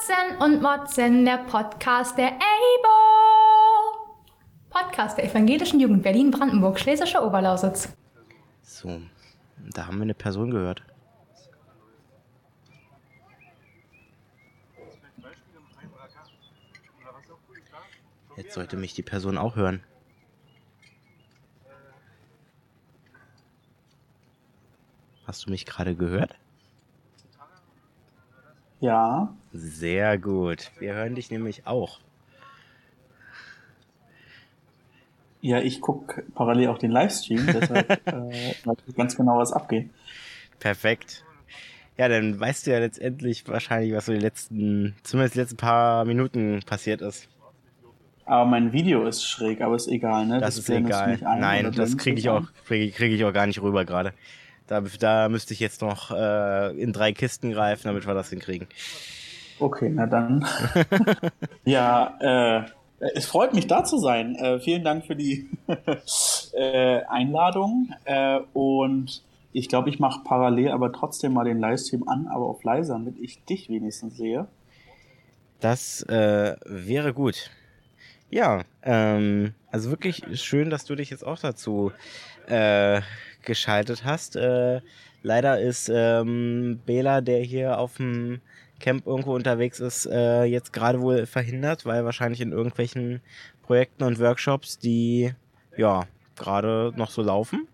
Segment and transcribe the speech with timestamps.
[0.00, 2.88] Motzen und Motzen, der Podcast der EIBO.
[4.70, 7.94] Podcast der Evangelischen Jugend Berlin-Brandenburg, Schlesische Oberlausitz.
[8.62, 9.02] So,
[9.74, 10.82] da haben wir eine Person gehört.
[18.36, 19.84] Jetzt sollte mich die Person auch hören.
[25.26, 26.39] Hast du mich gerade gehört?
[28.80, 29.34] Ja.
[29.52, 30.70] Sehr gut.
[30.78, 32.00] Wir hören dich nämlich auch.
[35.42, 39.88] Ja, ich gucke parallel auch den Livestream, deshalb äh, weiß ich ganz genau, was abgeht.
[40.58, 41.24] Perfekt.
[41.96, 46.04] Ja, dann weißt du ja letztendlich wahrscheinlich, was so die letzten, zumindest die letzten paar
[46.04, 47.28] Minuten passiert ist.
[48.26, 50.38] Aber mein Video ist schräg, aber ist egal, ne?
[50.38, 51.18] Das, das ist egal.
[51.20, 54.14] Nein, das kriege ich auch, krieg ich auch gar nicht rüber gerade.
[54.70, 58.68] Da, da müsste ich jetzt noch äh, in drei Kisten greifen, damit wir das hinkriegen.
[59.58, 60.46] Okay, na dann.
[61.64, 62.70] ja, äh,
[63.16, 64.36] es freut mich da zu sein.
[64.36, 65.50] Äh, vielen Dank für die
[66.52, 67.92] äh, Einladung.
[68.04, 72.62] Äh, und ich glaube, ich mache parallel aber trotzdem mal den Livestream an, aber auf
[72.62, 74.46] leiser, damit ich dich wenigstens sehe.
[75.58, 77.50] Das äh, wäre gut.
[78.30, 81.90] Ja, ähm, also wirklich schön, dass du dich jetzt auch dazu
[82.46, 83.00] äh,
[83.42, 84.36] geschaltet hast.
[84.36, 84.80] Äh,
[85.22, 88.40] leider ist ähm, Bela, der hier auf dem
[88.80, 93.20] Camp irgendwo unterwegs ist, äh, jetzt gerade wohl verhindert, weil wahrscheinlich in irgendwelchen
[93.62, 95.32] Projekten und Workshops, die
[95.76, 97.68] ja gerade noch so laufen.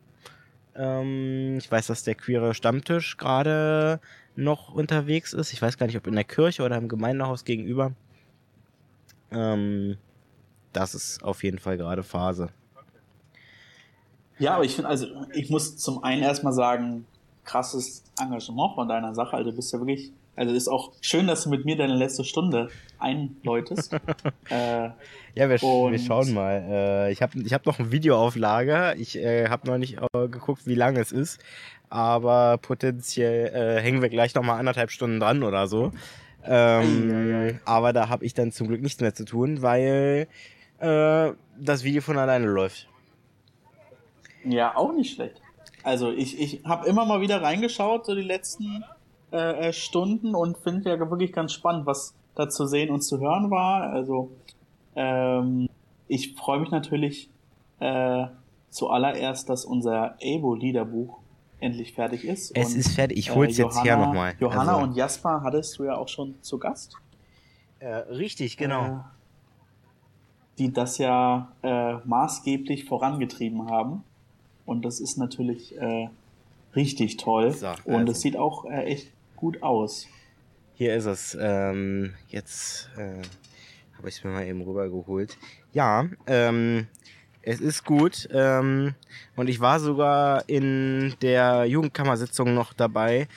[0.75, 4.01] Ähm, ich weiß, dass der queere Stammtisch gerade
[4.35, 5.53] noch unterwegs ist.
[5.53, 7.93] Ich weiß gar nicht, ob in der Kirche oder im Gemeindehaus gegenüber.
[9.31, 9.97] Ähm,
[10.73, 12.51] das ist auf jeden Fall gerade Phase.
[14.39, 17.07] Ja, aber ich finde, also ich muss zum einen erstmal sagen,
[17.45, 19.37] krasses Engagement von deiner Sache.
[19.37, 22.25] Also du bist ja wirklich, also ist auch schön, dass du mit mir deine letzte
[22.25, 23.93] Stunde einläutest.
[24.51, 24.91] äh,
[25.35, 26.65] ja, wir, wir, schauen mal.
[26.69, 28.97] Äh, ich habe ich hab noch ein Video auf Lager.
[28.97, 31.41] Ich äh, habe noch nicht äh, geguckt, wie lang es ist.
[31.89, 35.93] Aber potenziell äh, hängen wir gleich noch mal anderthalb Stunden dran oder so.
[36.45, 40.29] Ähm, aber da habe ich dann zum Glück nichts mehr zu tun, weil
[40.79, 42.89] äh, das Video von alleine läuft.
[44.47, 45.41] Ja, auch nicht schlecht.
[45.83, 48.85] Also ich, ich habe immer mal wieder reingeschaut, so die letzten
[49.33, 53.21] äh, äh Stunden und finde ja wirklich ganz spannend, was da zu sehen und zu
[53.21, 53.91] hören war.
[53.91, 54.31] Also
[54.95, 55.69] ähm,
[56.09, 57.31] ich freue mich natürlich
[57.81, 58.27] äh,
[58.71, 61.19] zuallererst, dass unser Abo-Liederbuch
[61.61, 62.57] endlich fertig ist.
[62.57, 64.35] Es und, ist fertig, ich hol's äh, Johanna, jetzt her nochmal.
[64.39, 64.85] Johanna also.
[64.85, 66.97] und Jasper hattest du ja auch schon zu Gast.
[67.79, 68.85] Äh, richtig, genau.
[68.85, 68.99] Äh,
[70.59, 74.05] die das ja äh, maßgeblich vorangetrieben haben.
[74.67, 76.09] Und das ist natürlich äh,
[76.75, 77.53] richtig toll.
[77.53, 77.83] So, also.
[77.85, 80.07] Und es sieht auch äh, echt gut aus.
[80.75, 81.37] Hier ist es.
[81.41, 83.23] Ähm, jetzt äh,
[83.97, 85.39] habe ich es mir mal eben rübergeholt.
[85.73, 86.87] Ja, ähm,
[87.43, 88.29] es ist gut.
[88.33, 88.95] Ähm,
[89.37, 93.29] und ich war sogar in der Jugendkammersitzung noch dabei,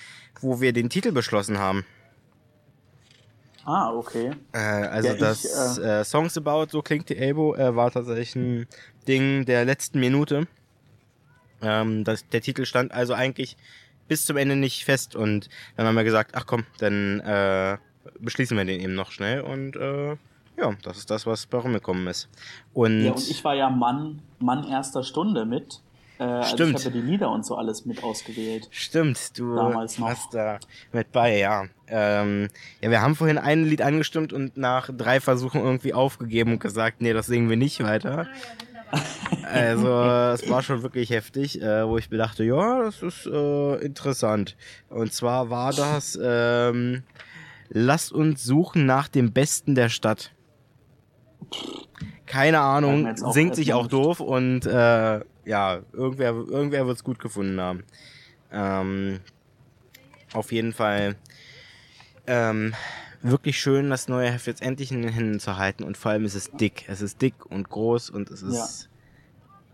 [0.41, 1.85] wo wir den Titel beschlossen haben.
[3.65, 4.31] Ah, okay.
[4.51, 7.91] Äh, also ja, das ich, äh, äh, Songs About, so klingt die Elbow, äh, war
[7.91, 8.67] tatsächlich ein
[9.07, 10.47] Ding der letzten Minute.
[11.61, 13.57] Ähm, das, der Titel stand also eigentlich
[14.07, 17.77] bis zum Ende nicht fest und dann haben wir gesagt, ach komm, dann äh,
[18.19, 20.17] beschließen wir den eben noch schnell und äh,
[20.57, 22.27] ja, das ist das, was bei rumgekommen ist.
[22.73, 25.81] Und, ja, und ich war ja Mann, Mann erster Stunde mit.
[26.19, 26.79] Äh, also Stimmt.
[26.79, 28.67] ich habe ja die Lieder und so alles mit ausgewählt.
[28.71, 30.09] Stimmt, du Damals noch.
[30.09, 30.59] hast da
[30.91, 31.65] mit bei, ja.
[31.87, 32.49] Ähm,
[32.81, 37.01] ja, wir haben vorhin ein Lied angestimmt und nach drei Versuchen irgendwie aufgegeben und gesagt,
[37.01, 38.27] nee, das singen wir nicht weiter.
[39.43, 39.87] Also,
[40.33, 44.55] es war schon wirklich heftig, äh, wo ich mir dachte, ja, das ist äh, interessant.
[44.89, 47.03] Und zwar war das, ähm,
[47.69, 50.31] lasst uns suchen nach dem Besten der Stadt.
[52.25, 57.59] Keine Ahnung, singt sich auch doof und äh, ja, irgendwer, irgendwer wird es gut gefunden
[57.59, 57.83] haben.
[58.51, 59.19] Ähm,
[60.33, 61.15] auf jeden Fall
[62.27, 62.73] ähm,
[63.21, 66.25] wirklich schön, das neue Heft jetzt endlich in den Händen zu halten und vor allem
[66.25, 66.85] ist es dick.
[66.87, 68.65] Es ist dick und groß und es ist ja.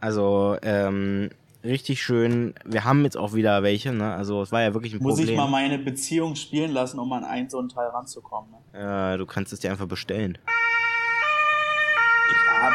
[0.02, 1.30] also ähm,
[1.64, 2.54] richtig schön.
[2.66, 4.14] Wir haben jetzt auch wieder welche, ne?
[4.14, 5.36] Also es war ja wirklich ein Muss Problem.
[5.36, 8.52] Muss ich mal meine Beziehung spielen lassen, um an einen so einen Teil ranzukommen.
[8.52, 8.80] Ne?
[8.80, 10.38] Ja, du kannst es dir einfach bestellen.
[12.58, 12.74] Ja,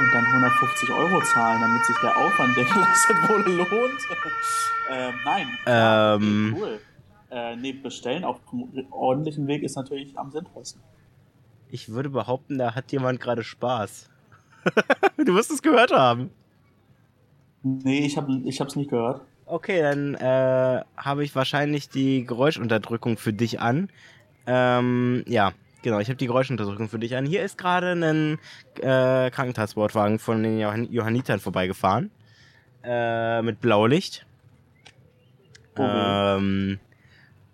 [0.00, 3.70] und dann 150 Euro zahlen, damit sich der Aufwand der geleistet wurde lohnt.
[4.90, 5.58] ähm, nein.
[5.66, 6.80] Ähm, cool.
[7.30, 8.40] Äh, nee, bestellen auf
[8.90, 10.82] ordentlichen Weg ist natürlich am sinnvollsten.
[11.68, 14.10] Ich würde behaupten, da hat jemand gerade Spaß.
[15.16, 16.30] du wirst es gehört haben.
[17.62, 19.22] Nee, ich habe ich hab's nicht gehört.
[19.46, 23.90] Okay, dann äh, habe ich wahrscheinlich die Geräuschunterdrückung für dich an.
[24.46, 27.26] Ähm, ja, genau, ich habe die Geräuschuntersuchung für dich an.
[27.26, 28.38] Hier ist gerade ein
[28.76, 32.10] äh, Krankentransportwagen von den Johann Johannitern vorbeigefahren.
[32.82, 34.24] Äh, mit Blaulicht.
[35.76, 36.78] Ähm,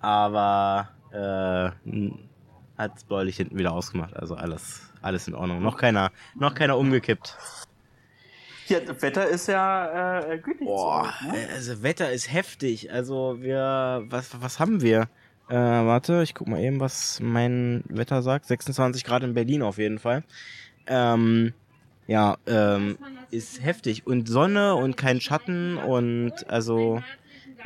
[0.01, 2.11] aber äh,
[2.79, 4.17] hat Blaulicht hinten wieder ausgemacht.
[4.17, 5.63] Also alles, alles in Ordnung.
[5.63, 7.37] Noch keiner, noch keiner umgekippt.
[8.69, 10.67] Ja, das Wetter ist ja äh, gütig.
[10.67, 11.49] Boah, ne?
[11.55, 12.93] also Wetter ist heftig.
[12.93, 15.09] Also wir, was, was haben wir?
[15.49, 18.47] Äh, warte, ich guck mal eben, was mein Wetter sagt.
[18.47, 20.25] 26 Grad in Berlin auf jeden Fall.
[20.89, 21.53] Ähm,
[22.09, 22.99] ja, ähm,
[23.31, 24.07] ist heftig.
[24.07, 27.03] Und Sonne und kein Schatten und also,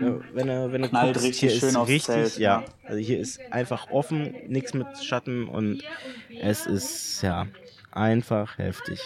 [0.01, 2.61] wenn du, wenn du Knallt guckst, richtig hier schön ist richtig, Zelt, ja.
[2.61, 2.65] ja.
[2.85, 5.83] Also hier ist einfach offen, nichts mit Schatten und
[6.41, 7.47] es ist, ja,
[7.93, 9.01] einfach heftig.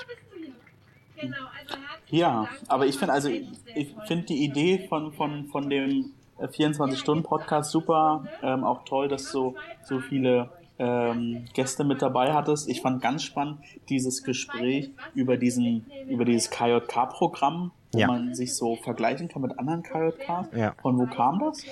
[2.08, 6.12] Ja, aber ich finde also ich finde die Idee von von von dem
[6.50, 9.54] 24 Stunden Podcast super, ähm, auch toll, dass so
[9.84, 12.68] so viele ähm, Gäste mit dabei hattest.
[12.68, 18.06] Ich fand ganz spannend dieses Gespräch über diesen über dieses KJK Programm, wo Ja.
[18.08, 20.48] man sich so vergleichen kann mit anderen KJKs.
[20.54, 20.74] Ja.
[20.82, 21.64] Von wo kam das?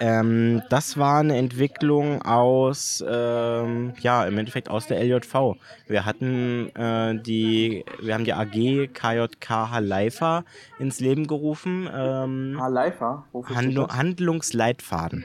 [0.00, 5.56] Ähm, das war eine Entwicklung aus, ähm, ja, im Endeffekt aus der LJV.
[5.86, 10.44] Wir hatten äh, die, wir haben die AG KJK Haleifa
[10.78, 11.88] ins Leben gerufen.
[11.94, 13.88] Ähm, steht Handlu?
[13.88, 15.24] Handlungsleitfaden.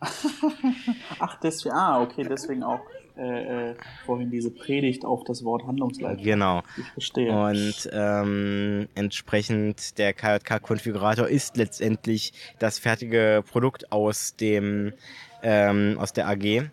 [1.18, 2.80] Ach, deswegen, ah, okay, deswegen auch
[3.20, 3.74] äh, äh,
[4.06, 6.22] vorhin diese Predigt auf das Wort Handlungsleiter.
[6.22, 6.62] Genau.
[6.78, 7.30] Ich verstehe.
[7.30, 14.94] Und ähm, entsprechend der KJK-Konfigurator ist letztendlich das fertige Produkt aus dem
[15.42, 16.70] ähm, aus der AG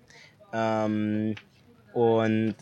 [0.54, 1.36] ähm,
[1.94, 2.56] und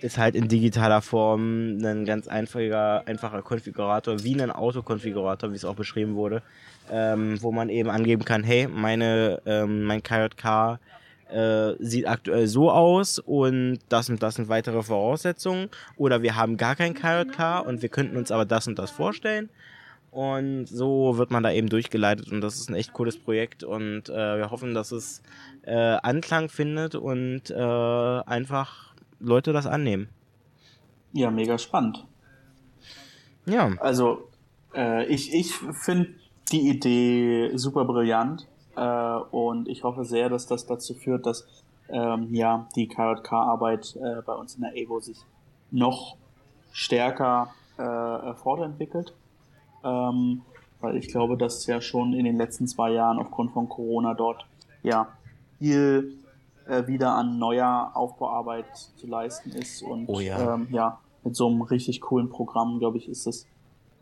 [0.00, 5.64] ist halt in digitaler Form ein ganz einfacher, einfacher Konfigurator, wie ein Autokonfigurator, wie es
[5.64, 6.42] auch beschrieben wurde,
[6.90, 10.80] ähm, wo man eben angeben kann, hey, meine, ähm, mein KJK
[11.32, 15.68] äh, sieht aktuell so aus und das und das sind weitere Voraussetzungen.
[15.96, 19.48] Oder wir haben gar kein KJK und wir könnten uns aber das und das vorstellen.
[20.10, 24.08] Und so wird man da eben durchgeleitet und das ist ein echt cooles Projekt und
[24.08, 25.22] äh, wir hoffen, dass es
[25.62, 30.08] äh, Anklang findet und äh, einfach Leute das annehmen.
[31.12, 32.06] ja, mega spannend.
[33.46, 34.28] Ja, Also,
[34.74, 36.10] äh, ich, ich finde
[36.50, 38.46] die Idee super brillant
[38.76, 41.46] äh, und ich hoffe sehr, dass das dazu führt, dass
[41.88, 45.18] ähm, ja, die KJK-Arbeit äh, bei uns in der EVO sich
[45.70, 46.16] noch
[46.72, 49.12] stärker äh, fortentwickelt.
[49.82, 50.42] Ähm,
[50.80, 54.46] weil ich glaube, dass ja schon in den letzten zwei Jahren aufgrund von Corona dort
[54.82, 55.08] ja
[55.58, 56.18] viel
[56.66, 60.54] äh, wieder an neuer Aufbauarbeit zu leisten ist und Oh ja.
[60.54, 63.46] ähm, ja mit so einem richtig coolen Programm glaube ich ist das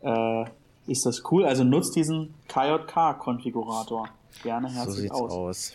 [0.01, 0.45] äh,
[0.87, 1.45] ist das cool.
[1.45, 4.07] Also nutzt diesen KJK-Konfigurator
[4.43, 5.31] gerne so herzlich sieht's aus.
[5.31, 5.73] aus.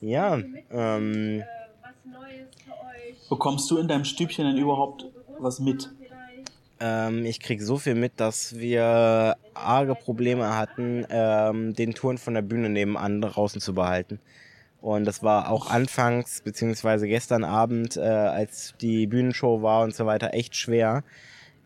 [0.00, 0.34] Ja,
[0.70, 1.44] ähm, äh,
[1.82, 3.28] was Neues für euch.
[3.28, 5.06] Bekommst du in deinem Stübchen denn überhaupt
[5.38, 5.90] was mit?
[6.82, 12.32] Ähm, ich krieg so viel mit, dass wir arge Probleme hatten, ähm, den Touren von
[12.32, 14.18] der Bühne nebenan draußen zu behalten.
[14.80, 20.06] Und das war auch anfangs, beziehungsweise gestern Abend, äh, als die Bühnenshow war und so
[20.06, 21.04] weiter, echt schwer.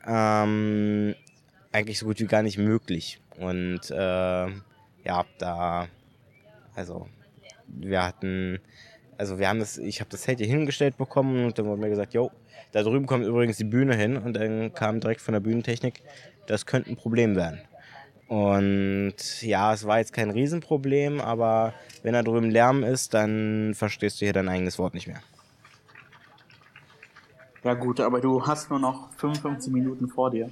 [0.04, 1.14] Ähm,
[1.70, 3.20] eigentlich so gut wie gar nicht möglich.
[3.38, 4.46] Und äh,
[5.04, 5.86] ja, da,
[6.74, 7.08] also
[7.66, 8.60] wir hatten,
[9.18, 11.90] also wir haben das, ich habe das Zelt hier hingestellt bekommen und dann wurde mir
[11.90, 12.30] gesagt, jo,
[12.72, 16.02] da drüben kommt übrigens die Bühne hin und dann kam direkt von der Bühnentechnik,
[16.46, 17.60] das könnte ein Problem werden.
[18.26, 24.20] Und ja, es war jetzt kein Riesenproblem, aber wenn da drüben Lärm ist, dann verstehst
[24.20, 25.20] du hier dein eigenes Wort nicht mehr.
[27.62, 30.50] Ja gut, aber du hast nur noch 55 Minuten vor dir.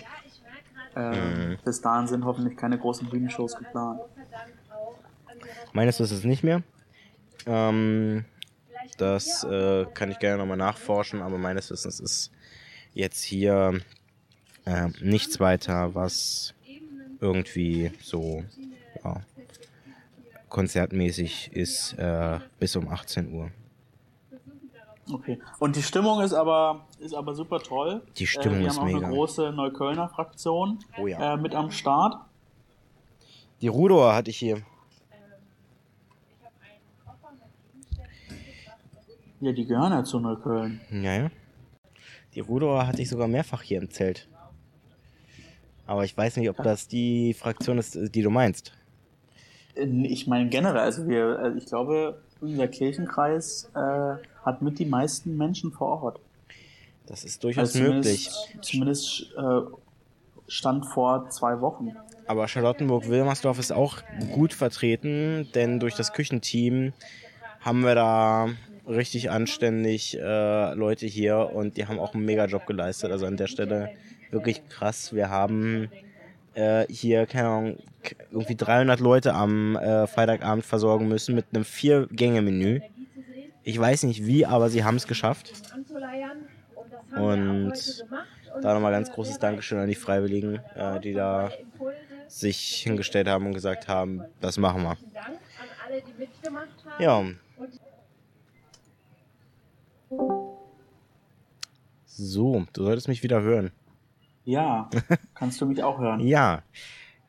[0.94, 4.00] Ähm, Bis dahin sind hoffentlich keine großen Bühnenshows geplant.
[5.72, 6.62] Meines ist es nicht mehr.
[7.46, 8.24] Ähm,
[8.98, 12.30] das äh, kann ich gerne nochmal nachforschen, aber meines Wissens ist
[12.94, 13.80] jetzt hier
[14.64, 16.54] äh, nichts weiter, was
[17.20, 18.44] irgendwie so
[19.02, 19.22] ja,
[20.48, 23.50] konzertmäßig ist äh, bis um 18 Uhr.
[25.10, 25.40] Okay.
[25.58, 28.02] Und die Stimmung ist aber ist aber super toll.
[28.16, 29.06] Die Stimmung äh, wir ist haben auch mega.
[29.06, 31.34] eine große Neuköllner Fraktion Oh ja.
[31.34, 32.16] äh, mit am Start.
[33.60, 34.62] Die Rudower hatte ich hier.
[39.42, 40.80] Ja, die gehören ja zu Neukölln.
[40.90, 41.30] Ja, ja.
[42.34, 44.28] Die Rudower hatte ich sogar mehrfach hier im Zelt.
[45.84, 48.72] Aber ich weiß nicht, ob das die Fraktion ist, die du meinst.
[49.74, 54.86] Äh, Ich meine generell, also wir, also ich glaube, unser Kirchenkreis äh, hat mit die
[54.86, 56.20] meisten Menschen vor Ort.
[57.06, 58.30] Das ist durchaus Also möglich.
[58.62, 59.60] zumindest, zumindest äh,
[60.46, 61.96] stand vor zwei Wochen.
[62.28, 63.98] Aber Charlottenburg-Wilmersdorf ist auch
[64.32, 66.92] gut vertreten, denn durch das Küchenteam
[67.60, 68.48] haben wir da
[68.86, 73.12] richtig anständig äh, Leute hier und die haben auch einen Mega-Job geleistet.
[73.12, 73.90] Also an der Stelle
[74.30, 75.14] wirklich krass.
[75.14, 75.88] Wir haben
[76.54, 77.78] äh, hier, keine Ahnung,
[78.30, 82.80] irgendwie 300 Leute am äh, Freitagabend versorgen müssen mit einem Vier-Gänge-Menü.
[83.64, 85.52] Ich weiß nicht wie, aber sie haben es geschafft.
[87.16, 87.72] Und
[88.60, 91.50] Da nochmal ganz großes Dankeschön an die Freiwilligen, äh, die da
[92.28, 94.96] sich hingestellt haben und gesagt haben, das machen wir.
[96.98, 97.24] Ja.
[102.22, 103.72] So, du solltest mich wieder hören.
[104.44, 104.88] Ja,
[105.34, 106.20] kannst du mich auch hören.
[106.26, 106.62] Ja.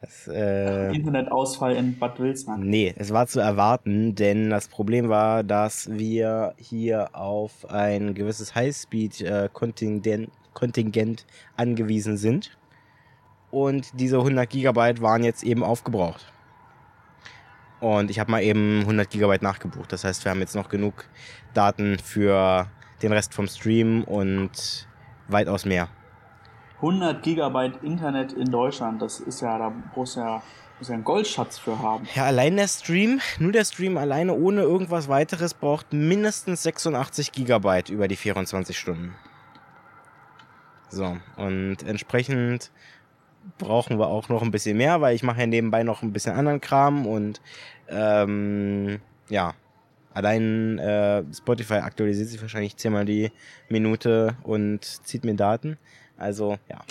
[0.01, 2.59] Das, äh, Internetausfall in Bad Wilsnack.
[2.59, 8.53] nee, es war zu erwarten, denn das Problem war, dass wir hier auf ein gewisses
[8.53, 12.57] Highspeed-Kontingent Kontingent angewiesen sind.
[13.49, 16.31] Und diese 100 Gigabyte waren jetzt eben aufgebraucht.
[17.79, 19.91] Und ich habe mal eben 100 Gigabyte nachgebucht.
[19.91, 21.05] Das heißt, wir haben jetzt noch genug
[21.53, 22.67] Daten für
[23.03, 24.87] den Rest vom Stream und
[25.27, 25.89] weitaus mehr.
[26.77, 30.41] 100 Gigabyte Internet in Deutschland, das ist ja, da du ja,
[30.77, 32.07] musst ja einen Goldschatz für haben.
[32.13, 37.89] Ja, allein der Stream, nur der Stream alleine ohne irgendwas weiteres braucht mindestens 86 Gigabyte
[37.89, 39.15] über die 24 Stunden.
[40.89, 42.71] So, und entsprechend
[43.57, 46.35] brauchen wir auch noch ein bisschen mehr, weil ich mache ja nebenbei noch ein bisschen
[46.35, 47.41] anderen Kram und
[47.87, 49.53] ähm, ja,
[50.13, 53.31] allein äh, Spotify aktualisiert sich wahrscheinlich zehnmal die
[53.69, 55.77] Minute und zieht mir Daten.
[56.17, 56.81] Also ja,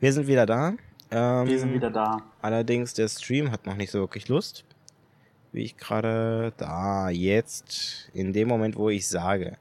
[0.00, 0.74] wir sind wieder da.
[1.10, 2.22] Ähm, Wir sind wieder da.
[2.40, 4.64] Allerdings, der Stream hat noch nicht so wirklich Lust.
[5.52, 9.58] Wie ich gerade da, jetzt, in dem Moment, wo ich sage.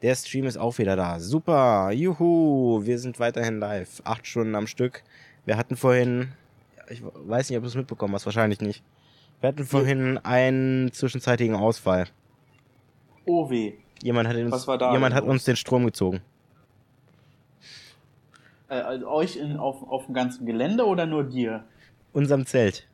[0.00, 1.18] Der Stream ist auch wieder da.
[1.18, 4.00] Super, juhu, wir sind weiterhin live.
[4.04, 5.02] Acht Stunden am Stück.
[5.44, 6.32] Wir hatten vorhin,
[6.88, 8.82] ich weiß nicht, ob du es mitbekommen hast, wahrscheinlich nicht.
[9.44, 12.06] Wir hatten vorhin einen zwischenzeitigen Ausfall.
[13.26, 13.74] Oh weh.
[14.02, 16.22] Jemand hat, uns, Was war da jemand hat uns den Strom gezogen.
[18.70, 21.62] Äh, also euch in, auf, auf dem ganzen Gelände oder nur dir?
[22.14, 22.88] Unserem Zelt.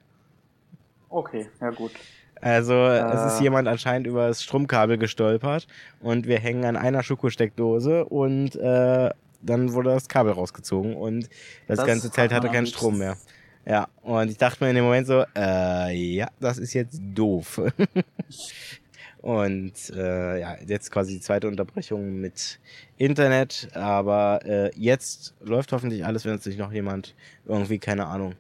[1.09, 1.93] Okay, ja gut.
[2.41, 3.45] Also es ist Äh.
[3.45, 5.69] jemand anscheinend über das Stromkabel gestolpert
[6.01, 11.29] und wir hängen an einer Schokosteckdose und äh, dann wurde das Kabel rausgezogen und
[11.69, 13.17] das, Das ganze Zelt hat hatte keinen Strom mehr.
[13.67, 17.61] Ja, und ich dachte mir in dem Moment so, äh, ja, das ist jetzt doof.
[19.23, 22.59] und äh, ja, jetzt quasi die zweite Unterbrechung mit
[22.97, 27.15] Internet, aber äh, jetzt läuft hoffentlich alles, wenn sich noch jemand
[27.45, 28.35] irgendwie, keine Ahnung,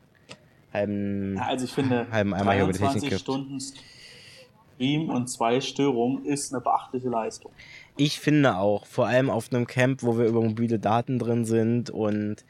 [0.72, 3.20] halben, Ja, also ich finde, halben Eimer hier über die Technik 23 gibt.
[3.20, 3.60] Stunden
[4.80, 7.52] Stream und zwei Störungen ist eine beachtliche Leistung.
[7.98, 11.90] Ich finde auch, vor allem auf einem Camp, wo wir über mobile Daten drin sind
[11.90, 12.44] und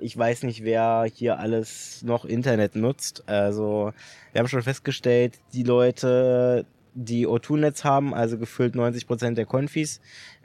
[0.00, 3.28] ich weiß nicht, wer hier alles noch Internet nutzt.
[3.28, 3.92] Also,
[4.32, 10.00] wir haben schon festgestellt, die Leute, die O2-Netz haben, also gefüllt 90% der Konfis,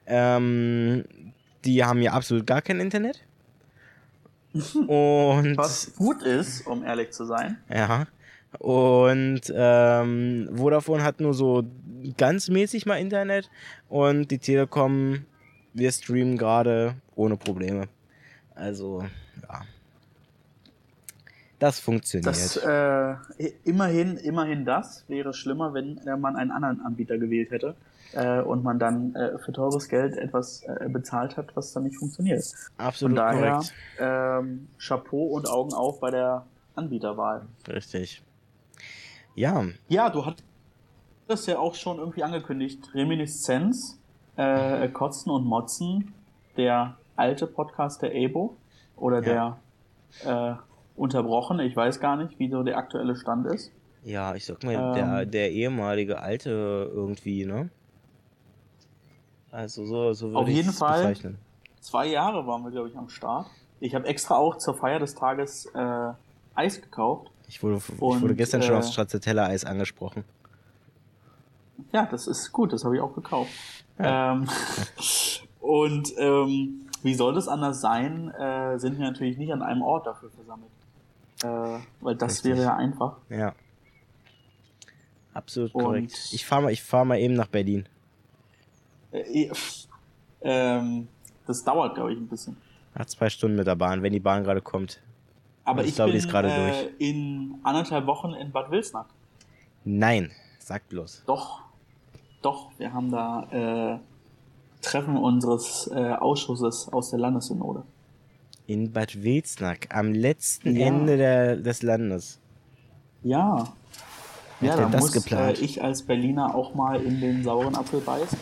[0.05, 1.05] ähm,
[1.63, 3.21] die haben ja absolut gar kein Internet.
[4.53, 7.57] Und Was gut ist, um ehrlich zu sein.
[7.69, 8.07] ja.
[8.59, 11.63] Und ähm, Vodafone hat nur so
[12.17, 13.49] ganz mäßig mal Internet
[13.89, 15.25] und die Telekom,
[15.73, 17.89] wir streamen gerade ohne Probleme.
[18.53, 19.03] Also.
[21.59, 22.27] Das funktioniert.
[22.27, 23.15] Das, äh,
[23.63, 27.75] immerhin, immerhin das wäre schlimmer, wenn äh, man einen anderen Anbieter gewählt hätte
[28.13, 31.97] äh, und man dann äh, für teures Geld etwas äh, bezahlt hat, was dann nicht
[31.97, 32.43] funktioniert.
[32.43, 33.73] Von Absolut daher korrekt.
[33.99, 36.45] ähm, Chapeau und Augen auf bei der
[36.75, 37.43] Anbieterwahl.
[37.67, 38.21] Richtig.
[39.35, 43.97] Ja, Ja, du hattest ja auch schon irgendwie angekündigt, Reminiszenz,
[44.37, 46.13] äh, Kotzen und Motzen,
[46.57, 48.57] der alte Podcast der Abo
[48.97, 49.57] oder der
[50.25, 50.53] äh,
[50.95, 53.71] unterbrochen, ich weiß gar nicht, wie so der aktuelle Stand ist.
[54.03, 55.31] ja, ich sag mal, der, Ähm.
[55.31, 56.49] der ehemalige alte
[56.93, 57.69] irgendwie, ne?
[59.51, 60.99] Also so, so würde Auf jeden Fall.
[61.01, 61.37] bezeichnen.
[61.79, 63.47] Zwei Jahre waren wir, glaube ich, am Start.
[63.79, 66.11] Ich habe extra auch zur Feier des Tages äh,
[66.55, 67.31] Eis gekauft.
[67.47, 70.23] Ich wurde, ich Und, wurde gestern schon äh, aufs Stracciatella-Eis angesprochen.
[71.91, 73.51] Ja, das ist gut, das habe ich auch gekauft.
[73.99, 74.47] Ähm,
[75.61, 80.07] und ähm, wie soll das anders sein, äh, sind wir natürlich nicht an einem Ort
[80.07, 80.71] dafür versammelt.
[81.43, 82.51] Äh, weil das Richtig.
[82.53, 83.17] wäre ja einfach.
[83.29, 83.53] Ja.
[85.33, 86.29] Absolut Und- korrekt.
[86.31, 87.87] Ich fahre mal, ich fahr mal eben nach Berlin.
[89.11, 89.51] Äh,
[90.41, 91.07] ähm,
[91.45, 92.57] das dauert, glaube ich, ein bisschen.
[92.95, 95.01] Nach zwei Stunden mit der Bahn, wenn die Bahn gerade kommt.
[95.65, 96.89] Aber Ich ich, glaube, die ist gerade äh, durch.
[96.99, 99.07] in anderthalb Wochen in Bad Wilsnack.
[99.83, 101.23] Nein, sag bloß.
[101.25, 101.61] Doch,
[102.41, 103.43] doch, wir haben da
[103.95, 103.99] äh,
[104.81, 107.83] Treffen unseres äh, Ausschusses aus der Landessynode.
[108.67, 110.87] In Bad Wilsnack, am letzten Ja.
[110.87, 112.39] Ende der, des Landes.
[113.23, 113.73] Ja,
[114.59, 115.59] Wer ja, da muss geplant?
[115.59, 118.37] Äh, ich als Berliner auch mal in den sauren Apfel beißen.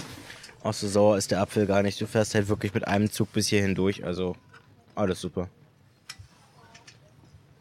[0.63, 2.00] Ach so sauer ist der Apfel gar nicht.
[2.00, 4.06] Du fährst halt wirklich mit einem Zug bis hierhin durch.
[4.06, 4.36] Also
[4.96, 5.48] alles super.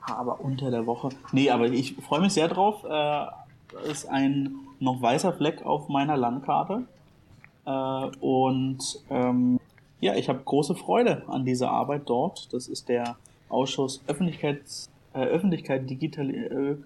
[0.02, 1.09] Aber unter der Woche.
[1.33, 2.85] Nee, aber ich freue mich sehr drauf.
[2.85, 6.83] Äh, ist ein noch weißer Fleck auf meiner Landkarte.
[7.64, 8.78] Äh, und
[9.11, 9.59] ähm,
[10.02, 12.52] ja, ich habe große Freude an dieser Arbeit dort.
[12.52, 13.16] Das ist der
[13.49, 16.76] Ausschuss Öffentlichkeits, äh, Öffentlichkeit, Digital, äh,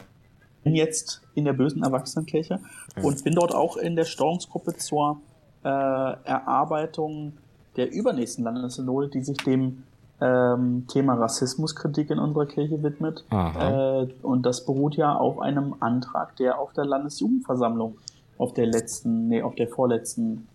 [0.63, 2.59] bin jetzt in der bösen Erwachsenenkirche
[3.01, 5.21] und bin dort auch in der Steuerungsgruppe zur
[5.63, 7.33] äh, Erarbeitung
[7.75, 9.83] der übernächsten Landessynode, die sich dem
[10.21, 13.23] ähm, Thema Rassismuskritik in unserer Kirche widmet.
[13.31, 17.97] Äh, und das beruht ja auf einem Antrag, der auf der Landesjugendversammlung
[18.37, 20.47] auf der letzten, nee, auf der vorletzten,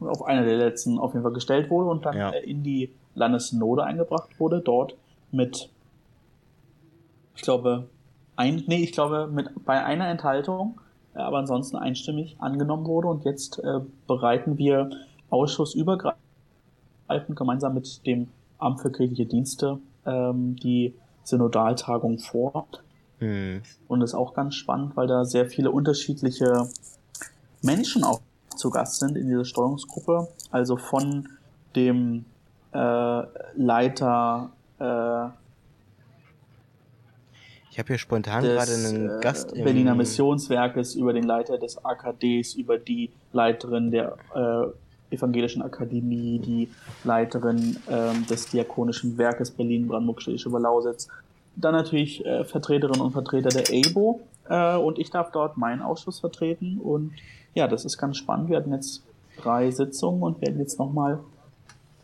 [0.00, 2.30] auf einer der letzten auf jeden Fall gestellt wurde und dann ja.
[2.30, 4.94] Äh, in die Landessynode eingebracht wurde, dort
[5.32, 5.68] mit,
[7.34, 7.88] ich glaube,
[8.36, 10.80] ein, nee, ich glaube, mit, bei einer Enthaltung,
[11.20, 14.90] aber ansonsten einstimmig angenommen wurde und jetzt äh, bereiten wir
[15.30, 16.16] ausschussübergreifend
[17.34, 18.28] gemeinsam mit dem
[18.58, 22.66] Amt für kirchliche Dienste ähm, die Synodaltagung vor.
[23.18, 23.62] Hm.
[23.86, 26.68] Und das ist auch ganz spannend, weil da sehr viele unterschiedliche
[27.62, 28.20] Menschen auch
[28.56, 30.28] zu Gast sind in dieser Steuerungsgruppe.
[30.50, 31.28] Also von
[31.76, 32.24] dem
[32.72, 33.22] äh,
[33.56, 35.28] Leiter äh,
[37.78, 41.58] ich habe hier spontan des, gerade einen äh, Gast im Berliner Missionswerkes über den Leiter
[41.58, 46.68] des AKDs, über die Leiterin der äh, Evangelischen Akademie, die
[47.04, 51.06] Leiterin ähm, des Diakonischen Werkes Berlin-Brandenburg-Schlesische Lausitz.
[51.54, 56.18] Dann natürlich äh, Vertreterinnen und Vertreter der ABO äh, und ich darf dort meinen Ausschuss
[56.18, 57.12] vertreten und
[57.54, 58.50] ja, das ist ganz spannend.
[58.50, 59.04] Wir hatten jetzt
[59.40, 61.20] drei Sitzungen und werden jetzt nochmal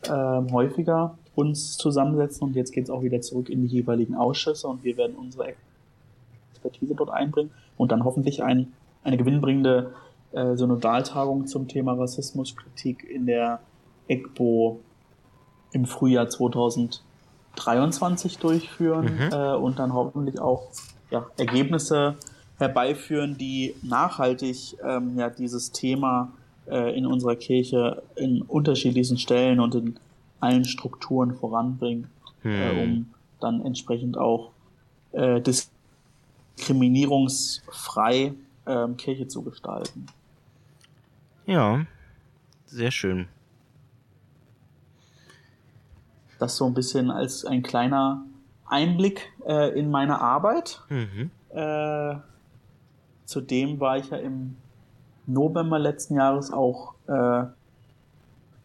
[0.05, 4.69] äh, häufiger uns zusammensetzen und jetzt geht es auch wieder zurück in die jeweiligen Ausschüsse
[4.69, 5.55] und wir werden unsere
[6.53, 9.93] Expertise dort einbringen und dann hoffentlich ein, eine gewinnbringende
[10.33, 13.61] äh, Synodaltagung zum Thema Rassismuskritik in der
[14.09, 14.81] EGBO
[15.73, 19.31] im Frühjahr 2023 durchführen mhm.
[19.33, 20.69] äh, und dann hoffentlich auch
[21.11, 22.17] ja, Ergebnisse
[22.59, 26.33] herbeiführen, die nachhaltig ähm, ja, dieses Thema
[26.67, 29.97] äh, in unserer Kirche in unterschiedlichsten Stellen und in
[30.45, 32.09] allen Strukturen voranbringen,
[32.43, 32.53] mhm.
[32.53, 34.51] äh, um dann entsprechend auch
[35.13, 38.35] äh, diskriminierungsfrei
[38.67, 40.07] ähm, Kirche zu gestalten.
[41.47, 41.87] Ja,
[42.67, 43.29] sehr schön.
[46.39, 48.25] Das so ein bisschen als ein kleiner
[48.67, 50.83] Einblick äh, in meine Arbeit.
[50.89, 51.31] Mhm.
[51.51, 52.17] Äh,
[53.25, 54.57] zudem war ich ja im
[55.27, 57.45] November letzten Jahres auch, äh,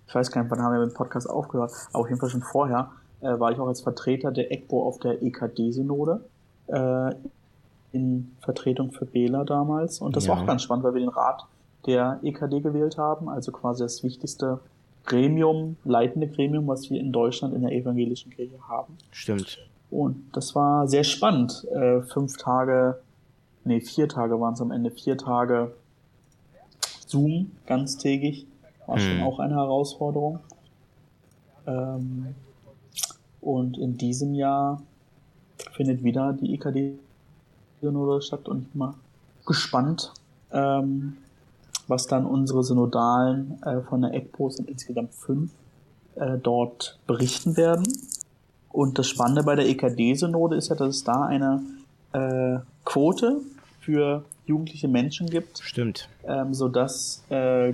[0.09, 2.29] ich weiß gar nicht, wann haben wir mit dem Podcast aufgehört, aber auf jeden Fall
[2.29, 2.89] schon vorher,
[3.21, 6.21] äh, war ich auch als Vertreter der ECBO auf der EKD-Synode
[6.65, 7.11] äh,
[7.91, 9.99] in Vertretung für Bela damals.
[10.01, 10.33] Und das ja.
[10.33, 11.45] war auch ganz spannend, weil wir den Rat
[11.85, 14.59] der EKD gewählt haben, also quasi das wichtigste
[15.05, 18.97] Gremium, leitende Gremium, was wir in Deutschland in der evangelischen Kirche haben.
[19.11, 19.59] Stimmt.
[19.91, 21.67] Und das war sehr spannend.
[21.71, 22.99] Äh, fünf Tage,
[23.63, 25.71] nee, vier Tage waren es am Ende, vier Tage
[27.05, 28.47] Zoom ganztägig.
[28.89, 29.03] War hm.
[29.03, 30.39] schon auch eine Herausforderung.
[31.67, 32.33] Ähm,
[33.39, 34.81] und in diesem Jahr
[35.73, 38.95] findet wieder die EKD-Synode statt und ich bin mal
[39.45, 40.11] gespannt,
[40.51, 41.17] ähm,
[41.87, 45.51] was dann unsere Synodalen äh, von der ECPO sind insgesamt fünf
[46.15, 47.87] äh, dort berichten werden.
[48.71, 51.61] Und das Spannende bei der EKD-Synode ist ja, dass es da eine
[52.13, 53.41] äh, Quote
[53.81, 55.59] für jugendliche Menschen gibt.
[55.59, 56.09] Stimmt.
[56.27, 57.73] Ähm, sodass äh,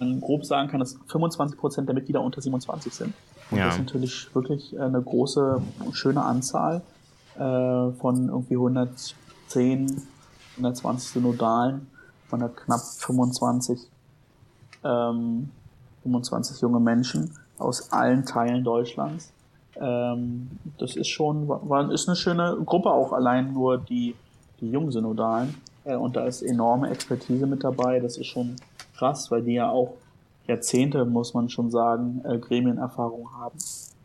[0.00, 3.14] man grob sagen kann, dass 25% der Mitglieder unter 27 sind.
[3.50, 3.66] Und ja.
[3.66, 5.60] das ist natürlich wirklich eine große,
[5.92, 6.82] schöne Anzahl
[7.36, 10.02] äh, von irgendwie 110,
[10.56, 11.86] 120 Synodalen,
[12.28, 13.80] von knapp 25,
[14.84, 15.50] ähm,
[16.02, 19.32] 25 junge Menschen aus allen Teilen Deutschlands.
[19.76, 24.14] Ähm, das ist schon, war, ist eine schöne Gruppe auch allein nur die,
[24.60, 25.54] die Jungsynodalen.
[25.84, 28.00] Äh, und da ist enorme Expertise mit dabei.
[28.00, 28.56] Das ist schon
[29.00, 29.94] krass, weil die ja auch
[30.46, 33.58] Jahrzehnte, muss man schon sagen, äh, Gremienerfahrung haben.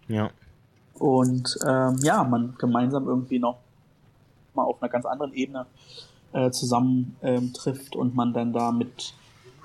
[0.08, 0.30] Ja.
[0.98, 3.58] Und ähm, ja, man gemeinsam irgendwie noch
[4.54, 5.66] mal auf einer ganz anderen Ebene
[6.32, 9.14] äh, zusammen ähm, trifft und man dann da mit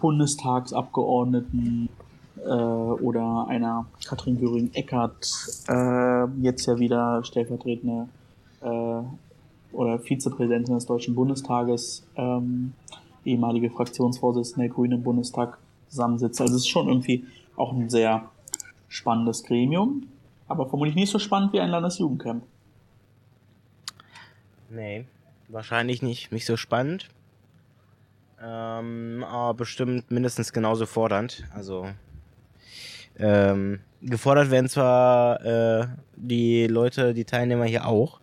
[0.01, 1.89] Bundestagsabgeordneten
[2.45, 5.29] äh, oder einer Katrin Göring-Eckert,
[5.69, 8.09] äh, jetzt ja wieder stellvertretende
[8.63, 9.03] äh,
[9.73, 12.73] oder Vizepräsidentin des Deutschen Bundestages, ähm,
[13.25, 16.41] ehemalige Fraktionsvorsitzende der Grünen im Bundestag zusammensitzt.
[16.41, 17.25] Also es ist schon irgendwie
[17.57, 18.29] auch ein sehr
[18.89, 20.07] spannendes Gremium,
[20.49, 22.43] aber vermutlich nicht so spannend wie ein Landesjugendcamp.
[24.71, 25.05] Nee,
[25.49, 26.33] wahrscheinlich nicht.
[26.33, 27.09] Nicht so spannend.
[28.43, 31.45] Ähm, aber bestimmt mindestens genauso fordernd.
[31.53, 31.89] Also
[33.19, 38.21] ähm, gefordert werden zwar äh, die Leute, die Teilnehmer hier auch.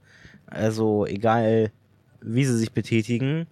[0.48, 1.72] Also egal,
[2.22, 3.46] wie sie sich betätigen.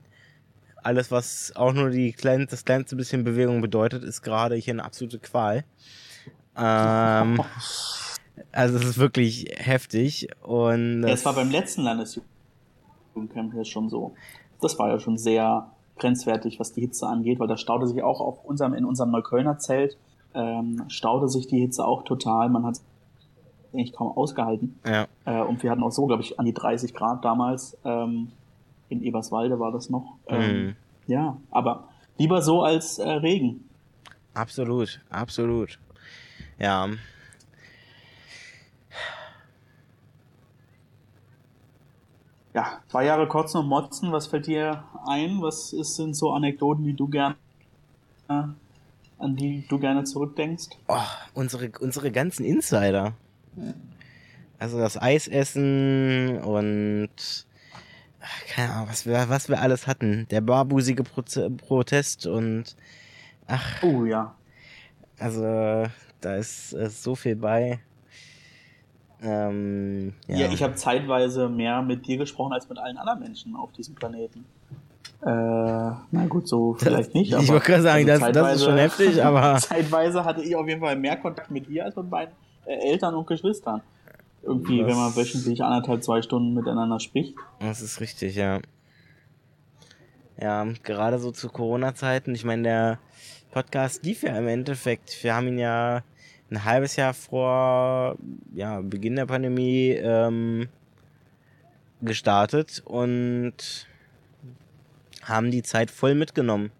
[0.86, 4.86] Alles, was auch nur die klein, das kleinste bisschen Bewegung bedeutet, ist gerade hier eine
[4.86, 5.64] absolute Qual.
[6.56, 7.42] Ähm,
[8.52, 10.28] also es ist wirklich heftig.
[10.44, 14.14] Und das, das war beim letzten Landesjugendcamp ja schon so.
[14.62, 18.22] Das war ja schon sehr grenzwertig, was die Hitze angeht, weil da staute sich auch
[18.22, 19.98] auf unserem, in unserem Neuköllner Zelt
[20.36, 22.50] ähm, staute sich die Hitze auch total.
[22.50, 22.80] Man hat
[23.74, 24.80] eigentlich kaum ausgehalten.
[24.86, 25.08] Ja.
[25.26, 27.76] Äh, und wir hatten auch so, glaube ich, an die 30 Grad damals.
[27.84, 28.32] Ähm,
[28.90, 30.18] in Eberswalde war das noch.
[30.28, 30.76] Ähm, mhm.
[31.08, 33.70] Ja, aber lieber so als äh, Regen.
[34.34, 35.80] Absolut, absolut.
[36.60, 36.90] Ja.
[42.54, 45.42] Ja, zwei Jahre Kotzen und Motzen, was fällt dir ein?
[45.42, 47.36] Was ist, sind so Anekdoten, die du gerne
[49.18, 50.70] an die du gerne zurückdenkst?
[50.88, 50.98] Oh,
[51.34, 53.14] unsere, unsere ganzen Insider.
[54.60, 57.10] Also das Eisessen und
[58.48, 60.28] keine Ahnung, was wir, was wir alles hatten.
[60.30, 62.76] Der barbusige Proze Protest und
[63.48, 63.84] ach.
[63.84, 64.36] Oh ja.
[65.20, 65.88] Also
[66.22, 67.80] da ist, ist so viel bei.
[69.22, 70.38] Ähm, ja.
[70.38, 73.96] ja, ich habe zeitweise mehr mit dir gesprochen als mit allen anderen Menschen auf diesem
[73.96, 74.46] Planeten.
[75.22, 77.34] Äh, na gut, so vielleicht nicht.
[77.34, 79.56] ich wollte gerade sagen, also das, das, ist schon heftig, aber.
[79.60, 82.32] zeitweise hatte ich auf jeden Fall mehr Kontakt mit dir als mit meinen
[82.66, 83.82] äh, Eltern und Geschwistern.
[84.46, 87.36] Irgendwie, das wenn man wöchentlich anderthalb, zwei Stunden miteinander spricht.
[87.60, 88.60] Das ist richtig, ja.
[90.40, 92.36] Ja, gerade so zu Corona-Zeiten.
[92.36, 93.00] Ich meine, der
[93.52, 95.24] Podcast lief ja im Endeffekt.
[95.24, 96.04] Wir haben ihn ja
[96.52, 98.18] ein halbes Jahr vor
[98.54, 100.68] ja, Beginn der Pandemie ähm,
[102.02, 103.88] gestartet und
[105.24, 106.72] haben die Zeit voll mitgenommen.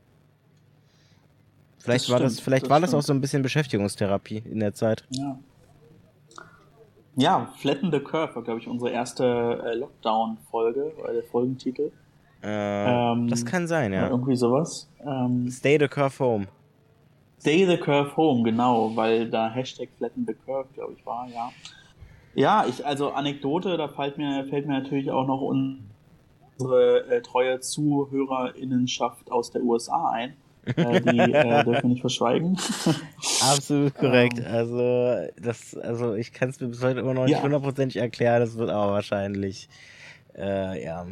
[1.80, 4.60] Vielleicht das war stimmt, das, vielleicht das war das auch so ein bisschen Beschäftigungstherapie in
[4.60, 5.04] der Zeit.
[5.10, 5.40] Ja.
[7.16, 9.24] Ja, Flatten the Curve war, glaube ich, unsere erste
[9.66, 11.92] äh, Lockdown-Folge, oder der Folgentitel.
[12.44, 14.10] Äh, ähm, das kann sein, ja.
[14.10, 14.90] Irgendwie sowas.
[15.06, 16.48] Ähm, Stay the Curve Home.
[17.40, 21.52] Stay the Curve Home, genau, weil da Hashtag Flatten the Curve, glaube ich, war, ja.
[22.34, 25.86] Ja, ich, also Anekdote, da fällt mir, fällt mir natürlich auch noch un
[26.58, 30.36] unsere äh, treue Zuhörerinnenschaft aus der USA ein.
[30.66, 32.58] Äh, die äh, dürfen wir nicht verschweigen.
[33.42, 34.40] Absolut korrekt.
[34.40, 38.40] Ähm, also, das, also ich kann es mir bis heute immer noch nicht hundertprozentig erklären,
[38.40, 39.70] das wird aber wahrscheinlich,
[40.38, 41.08] äh, ja,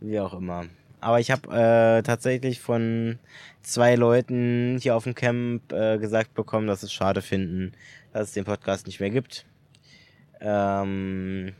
[0.00, 0.66] wie auch immer.
[1.00, 3.18] Aber ich habe äh, tatsächlich von
[3.62, 7.72] zwei Leuten hier auf dem Camp äh, gesagt bekommen, dass es schade finden,
[8.12, 9.46] dass es den Podcast nicht mehr gibt.
[10.40, 11.52] Ähm,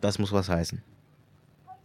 [0.00, 0.82] das muss was heißen.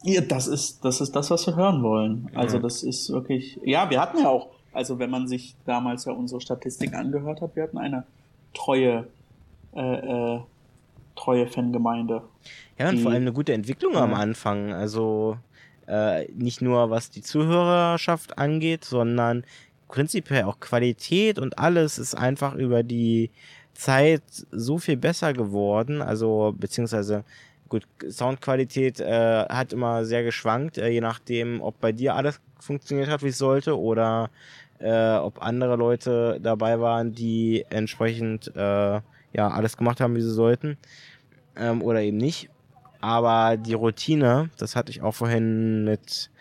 [0.03, 2.29] Ja, das ist, das ist das, was wir hören wollen.
[2.33, 2.63] Also ja.
[2.63, 6.39] das ist wirklich, ja, wir hatten ja auch, also wenn man sich damals ja unsere
[6.39, 8.05] Statistik angehört hat, wir hatten eine
[8.53, 9.07] treue,
[9.75, 10.39] äh, äh,
[11.15, 12.21] treue Fangemeinde.
[12.77, 14.03] Ja, und die, vor allem eine gute Entwicklung ja.
[14.03, 14.71] am Anfang.
[14.71, 15.37] Also
[15.87, 19.43] äh, nicht nur was die Zuhörerschaft angeht, sondern
[19.89, 23.31] prinzipiell auch Qualität und alles ist einfach über die
[23.73, 26.01] Zeit so viel besser geworden.
[26.01, 27.23] Also beziehungsweise
[27.69, 33.09] Gut, Soundqualität äh, hat immer sehr geschwankt, äh, je nachdem, ob bei dir alles funktioniert
[33.09, 34.31] hat, wie es sollte, oder
[34.79, 39.01] äh, ob andere Leute dabei waren, die entsprechend äh,
[39.33, 40.77] ja alles gemacht haben, wie sie sollten,
[41.55, 42.49] ähm, oder eben nicht.
[43.01, 46.31] Aber die Routine, das hatte ich auch vorhin mit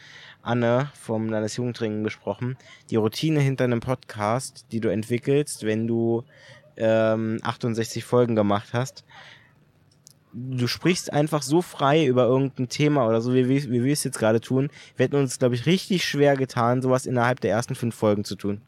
[0.43, 2.57] Anne vom Landesjugendring besprochen,
[2.91, 6.25] die Routine hinter einem Podcast, die du entwickelst, wenn du
[6.79, 9.05] ähm, 68 Folgen gemacht hast,
[10.33, 14.05] du sprichst einfach so frei über irgendein Thema oder so, wie, wie, wie wir es
[14.05, 14.71] jetzt gerade tun.
[14.97, 18.37] Wir hätten uns, glaube ich, richtig schwer getan, sowas innerhalb der ersten fünf Folgen zu
[18.37, 18.61] tun.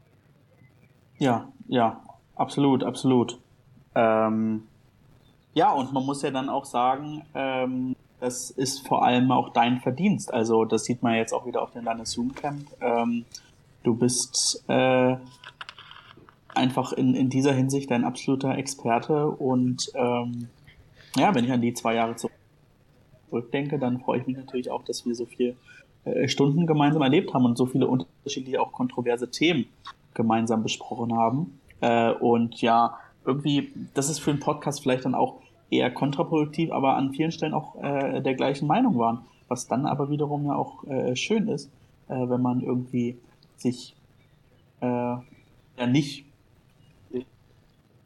[1.19, 2.01] Ja, ja,
[2.35, 3.39] absolut, absolut.
[3.95, 4.63] Ähm,
[5.55, 9.81] ja, und man muss ja dann auch sagen, ähm, das ist vor allem auch dein
[9.81, 10.33] Verdienst.
[10.33, 12.67] Also das sieht man jetzt auch wieder auf dem Landesjugendcamp.
[12.81, 13.25] Ähm,
[13.83, 15.17] du bist äh,
[16.55, 20.49] einfach in, in dieser Hinsicht ein absoluter Experte und ähm,
[21.17, 22.17] ja, wenn ich an die zwei Jahre
[23.31, 25.57] zurückdenke, dann freue ich mich natürlich auch, dass wir so viele
[26.05, 29.67] äh, Stunden gemeinsam erlebt haben und so viele unterschiedliche, auch kontroverse Themen
[30.15, 31.61] gemeinsam besprochen haben.
[31.81, 36.97] Äh, und ja, irgendwie, das ist für einen Podcast vielleicht dann auch eher kontraproduktiv, aber
[36.97, 39.23] an vielen Stellen auch äh, der gleichen Meinung waren.
[39.49, 41.71] Was dann aber wiederum ja auch äh, schön ist,
[42.09, 43.19] äh, wenn man irgendwie
[43.57, 43.97] sich
[44.81, 46.25] äh, ja nicht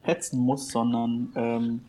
[0.02, 1.80] hetzen muss, sondern ähm,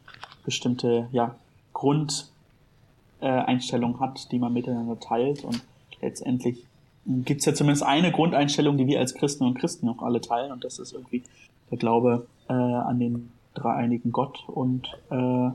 [0.45, 1.36] bestimmte ja,
[1.73, 5.43] Grundeinstellungen hat, die man miteinander teilt.
[5.43, 5.62] Und
[6.01, 6.65] letztendlich
[7.05, 10.51] gibt es ja zumindest eine Grundeinstellung, die wir als Christen und Christen auch alle teilen.
[10.51, 11.23] Und das ist irgendwie
[11.69, 15.53] der Glaube äh, an den dreieinigen Gott und äh, oh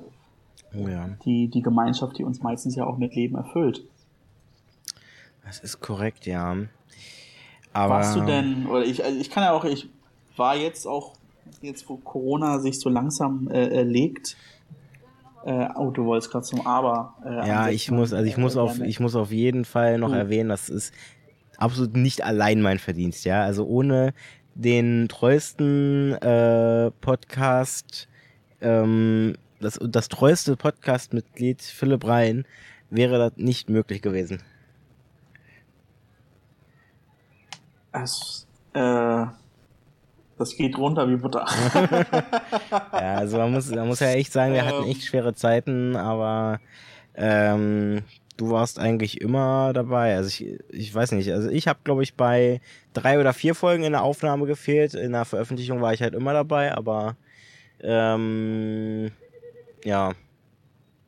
[0.74, 1.08] ja.
[1.24, 3.82] die, die Gemeinschaft, die uns meistens ja auch mit Leben erfüllt.
[5.44, 6.56] Das ist korrekt, ja.
[7.72, 9.88] Aber Warst du denn, oder ich, also ich kann ja auch, ich
[10.36, 11.14] war jetzt auch,
[11.60, 14.36] jetzt wo Corona sich so langsam äh legt,
[15.44, 17.14] äh, oh, du wolltest gerade zum Aber.
[17.24, 20.16] Äh, ja, ich muss, also ich muss auf, ich muss auf jeden Fall noch mhm.
[20.16, 20.92] erwähnen, das ist
[21.56, 23.42] absolut nicht allein mein Verdienst, ja.
[23.42, 24.12] Also ohne
[24.54, 28.08] den treuesten äh, Podcast,
[28.60, 32.44] ähm, das, das treueste Podcast-Mitglied Philipp Rhein
[32.90, 34.42] wäre das nicht möglich gewesen.
[37.92, 39.26] Es, äh,
[40.40, 41.44] das geht runter wie Butter.
[42.92, 46.60] ja, also man muss, man muss ja echt sagen, wir hatten echt schwere Zeiten, aber
[47.14, 48.00] ähm,
[48.38, 50.16] du warst eigentlich immer dabei.
[50.16, 52.62] Also ich, ich weiß nicht, also ich habe, glaube ich, bei
[52.94, 54.94] drei oder vier Folgen in der Aufnahme gefehlt.
[54.94, 57.16] In der Veröffentlichung war ich halt immer dabei, aber
[57.82, 59.10] ähm,
[59.84, 60.12] ja,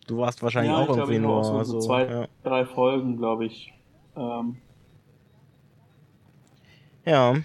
[0.09, 2.27] du warst wahrscheinlich ja, auch irgendwie nur auch so, so, zwei, ja.
[2.43, 3.73] drei Folgen, glaube ich.
[4.15, 4.59] Ähm.
[7.07, 7.37] Ja.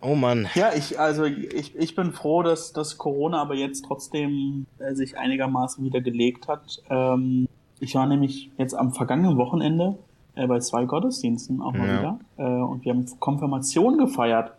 [0.00, 0.48] Oh Mann.
[0.54, 5.18] Ja, ich, also ich, ich bin froh, dass, dass Corona aber jetzt trotzdem äh, sich
[5.18, 6.82] einigermaßen wieder gelegt hat.
[6.88, 7.48] Ähm,
[7.80, 9.98] ich war nämlich jetzt am vergangenen Wochenende
[10.36, 11.98] äh, bei zwei Gottesdiensten auch mal ja.
[11.98, 12.20] wieder.
[12.36, 14.52] Äh, und wir haben Konfirmation gefeiert.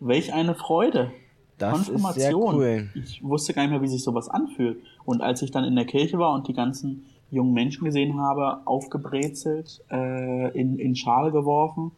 [0.00, 1.12] Welch eine Freude.
[1.58, 2.54] Das Konfirmation.
[2.56, 2.88] Cool.
[2.94, 4.78] Ich wusste gar nicht mehr, wie sich sowas anfühlt.
[5.04, 8.58] Und als ich dann in der Kirche war und die ganzen jungen Menschen gesehen habe,
[8.64, 11.92] aufgebrezelt, äh, in, in Schale geworfen,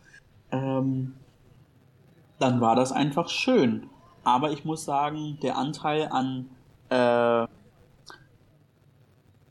[0.53, 1.15] ähm,
[2.39, 3.89] dann war das einfach schön.
[4.25, 6.49] Aber ich muss sagen, der Anteil an
[6.91, 7.47] äh,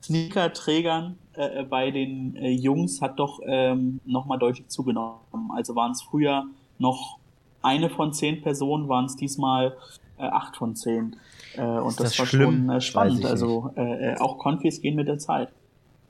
[0.03, 5.51] Sneaker-Trägern äh, bei den äh, Jungs hat doch ähm, nochmal deutlich zugenommen.
[5.55, 6.45] Also waren es früher
[6.77, 7.17] noch
[7.61, 9.77] eine von zehn Personen, waren es diesmal
[10.17, 11.15] äh, acht von zehn.
[11.55, 12.67] Äh, und das, das, war schlimm?
[12.67, 13.25] schon äh, spannend.
[13.25, 15.49] Also äh, äh, auch Konfis gehen mit der Zeit.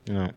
[0.08, 0.30] Ja.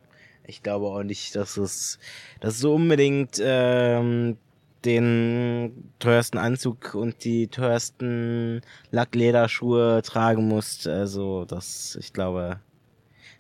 [0.46, 2.00] Ich glaube auch nicht, dass es,
[2.40, 4.38] dass so unbedingt ähm,
[4.86, 8.62] den teuersten Anzug und die teuersten
[8.92, 10.88] Lacklederschuhe tragen musst.
[10.88, 12.60] Also das, ich glaube,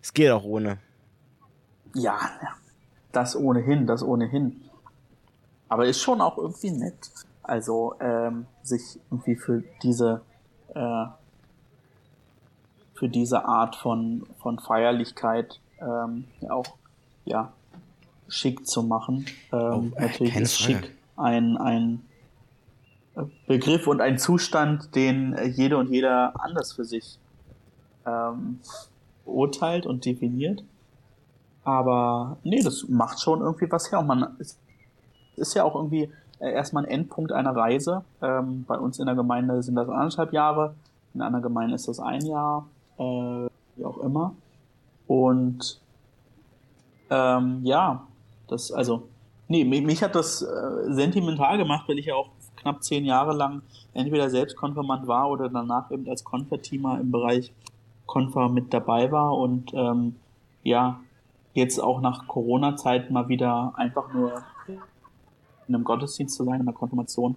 [0.01, 0.79] es geht auch ohne.
[1.95, 2.19] Ja,
[3.11, 4.61] das ohnehin, das ohnehin.
[5.69, 7.09] Aber ist schon auch irgendwie nett.
[7.43, 10.21] Also ähm, sich irgendwie für diese
[10.75, 11.05] äh,
[12.93, 16.75] für diese Art von von Feierlichkeit ähm, auch
[17.25, 17.51] ja
[18.27, 19.25] schick zu machen.
[19.51, 22.01] Ähm, oh, natürlich ist schick ein, ein
[23.47, 27.19] Begriff und ein Zustand, den jede und jeder anders für sich
[28.05, 28.59] ähm,
[29.25, 30.63] beurteilt und definiert.
[31.63, 33.99] Aber nee, das macht schon irgendwie was her.
[33.99, 34.59] Und man ist,
[35.35, 38.03] ist ja auch irgendwie äh, erstmal ein Endpunkt einer Reise.
[38.21, 40.75] Ähm, bei uns in der Gemeinde sind das anderthalb Jahre,
[41.13, 44.35] in einer Gemeinde ist das ein Jahr, äh, wie auch immer.
[45.07, 45.81] Und
[47.09, 48.07] ähm, ja,
[48.47, 49.08] das, also
[49.51, 53.63] Nee, mich hat das äh, sentimental gemacht, weil ich ja auch knapp zehn Jahre lang
[53.95, 57.51] entweder selbst Konfirmand war oder danach eben als Konferteamer im Bereich
[58.05, 59.35] Konfer mit dabei war.
[59.35, 60.15] Und ähm,
[60.63, 60.99] ja,
[61.55, 64.43] jetzt auch nach Corona-Zeit mal wieder einfach nur
[65.67, 67.35] in einem Gottesdienst zu sein, in einer Konfirmation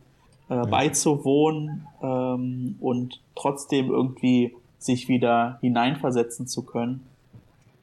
[0.51, 0.65] äh, ja.
[0.65, 7.07] beizuwohnen ähm, und trotzdem irgendwie sich wieder hineinversetzen zu können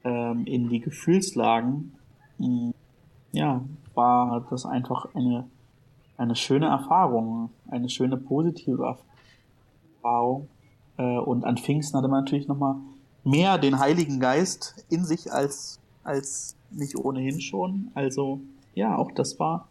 [0.04, 1.96] ähm, in die Gefühlslagen,
[2.38, 2.74] mh,
[3.32, 3.62] ja,
[4.00, 5.46] war das einfach eine,
[6.18, 8.96] eine schöne Erfahrung, eine schöne positive
[10.02, 10.48] Erfahrung.
[10.98, 12.76] Äh, und an Pfingsten hatte man natürlich nochmal
[13.24, 17.92] mehr den Heiligen Geist in sich als, als nicht ohnehin schon.
[17.94, 18.40] Also
[18.74, 19.68] ja, auch das war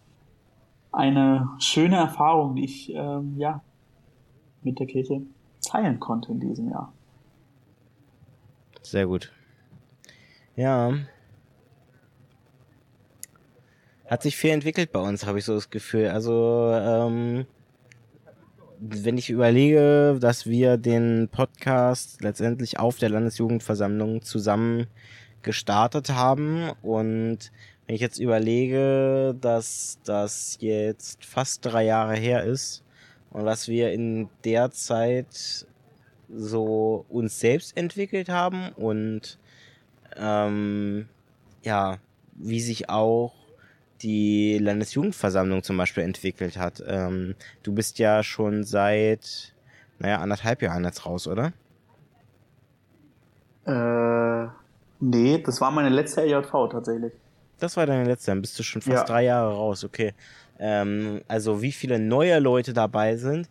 [0.92, 3.62] eine schöne Erfahrung, die ich ähm, ja
[4.62, 5.22] mit der Kirche
[5.66, 6.92] teilen konnte in diesem Jahr.
[8.82, 9.32] Sehr gut.
[10.56, 10.92] Ja.
[14.08, 16.08] Hat sich viel entwickelt bei uns, habe ich so das Gefühl.
[16.08, 17.46] Also, ähm,
[18.80, 24.86] wenn ich überlege, dass wir den Podcast letztendlich auf der Landesjugendversammlung zusammen
[25.42, 27.52] gestartet haben und
[27.86, 32.84] wenn ich jetzt überlege, dass das jetzt fast drei Jahre her ist
[33.30, 35.66] und was wir in der Zeit
[36.30, 39.38] so uns selbst entwickelt haben und
[40.16, 41.08] ähm,
[41.62, 41.98] ja,
[42.34, 43.37] wie sich auch
[44.02, 46.82] die Landesjugendversammlung zum Beispiel entwickelt hat.
[46.86, 49.54] Ähm, du bist ja schon seit,
[49.98, 51.52] naja, anderthalb Jahren jetzt raus, oder?
[53.66, 54.48] Äh,
[55.00, 57.12] nee, das war meine letzte EJV tatsächlich.
[57.58, 59.04] Das war deine letzte, dann bist du schon fast ja.
[59.04, 60.14] drei Jahre raus, okay.
[60.60, 63.48] Ähm, also wie viele neue Leute dabei sind,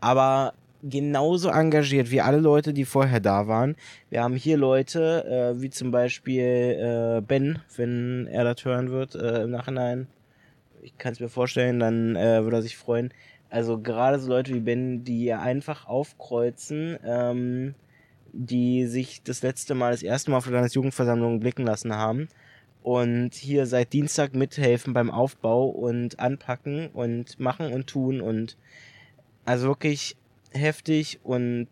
[0.00, 3.76] aber genauso engagiert wie alle Leute, die vorher da waren.
[4.08, 5.24] Wir haben hier Leute,
[5.56, 10.06] äh, wie zum Beispiel äh, Ben, wenn er das hören wird äh, im Nachhinein.
[10.82, 13.12] Ich kann es mir vorstellen, dann äh, würde er sich freuen.
[13.50, 17.74] Also gerade so Leute wie Ben, die einfach aufkreuzen, ähm,
[18.32, 22.28] die sich das letzte Mal, das erste Mal auf der Landesjugendversammlung blicken lassen haben
[22.82, 28.56] und hier seit Dienstag mithelfen beim Aufbau und anpacken und machen und tun und
[29.44, 30.16] also wirklich
[30.52, 31.68] heftig und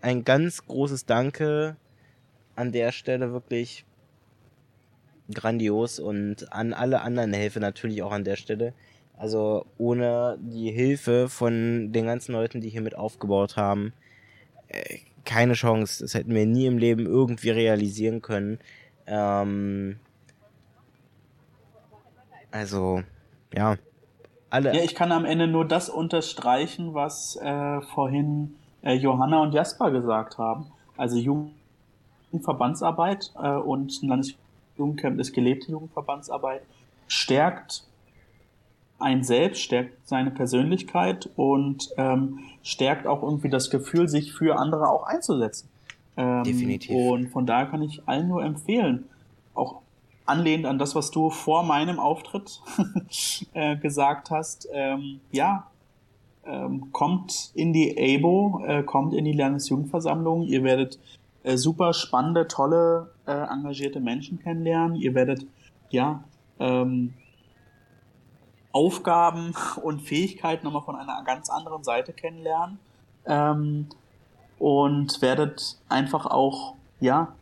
[0.00, 1.76] ein ganz großes Danke
[2.56, 3.84] an der Stelle wirklich
[5.32, 8.74] grandios und an alle anderen Helfer natürlich auch an der Stelle.
[9.16, 13.92] Also ohne die Hilfe von den ganzen Leuten, die hier mit aufgebaut haben,
[14.68, 16.04] äh, keine Chance.
[16.04, 18.58] Das hätten wir nie im Leben irgendwie realisieren können.
[19.06, 19.98] Ähm,
[22.50, 23.02] also,
[23.54, 23.78] ja.
[24.54, 24.72] Alle.
[24.72, 29.90] Ja, ich kann am Ende nur das unterstreichen, was äh, vorhin äh, Johanna und Jasper
[29.90, 30.66] gesagt haben.
[30.96, 36.62] Also Jugendverbandsarbeit äh, und ein Landesjugendcamp ist gelebte Jugendverbandsarbeit,
[37.08, 37.82] stärkt
[39.00, 44.88] ein selbst, stärkt seine Persönlichkeit und ähm, stärkt auch irgendwie das Gefühl, sich für andere
[44.88, 45.68] auch einzusetzen.
[46.16, 46.94] Ähm, Definitiv.
[46.94, 49.06] Und von daher kann ich allen nur empfehlen,
[49.52, 49.82] auch
[50.26, 52.60] anlehnend an das, was du vor meinem Auftritt
[53.54, 55.66] äh, gesagt hast, ähm, ja,
[56.46, 60.98] ähm, kommt in die ABO, äh, kommt in die Landesjugendversammlung, ihr werdet
[61.42, 65.46] äh, super spannende, tolle, äh, engagierte Menschen kennenlernen, ihr werdet,
[65.90, 66.24] ja,
[66.58, 67.14] ähm,
[68.72, 72.78] Aufgaben und Fähigkeiten nochmal von einer ganz anderen Seite kennenlernen.
[73.26, 73.88] Ähm,
[74.58, 77.34] und werdet einfach auch, ja,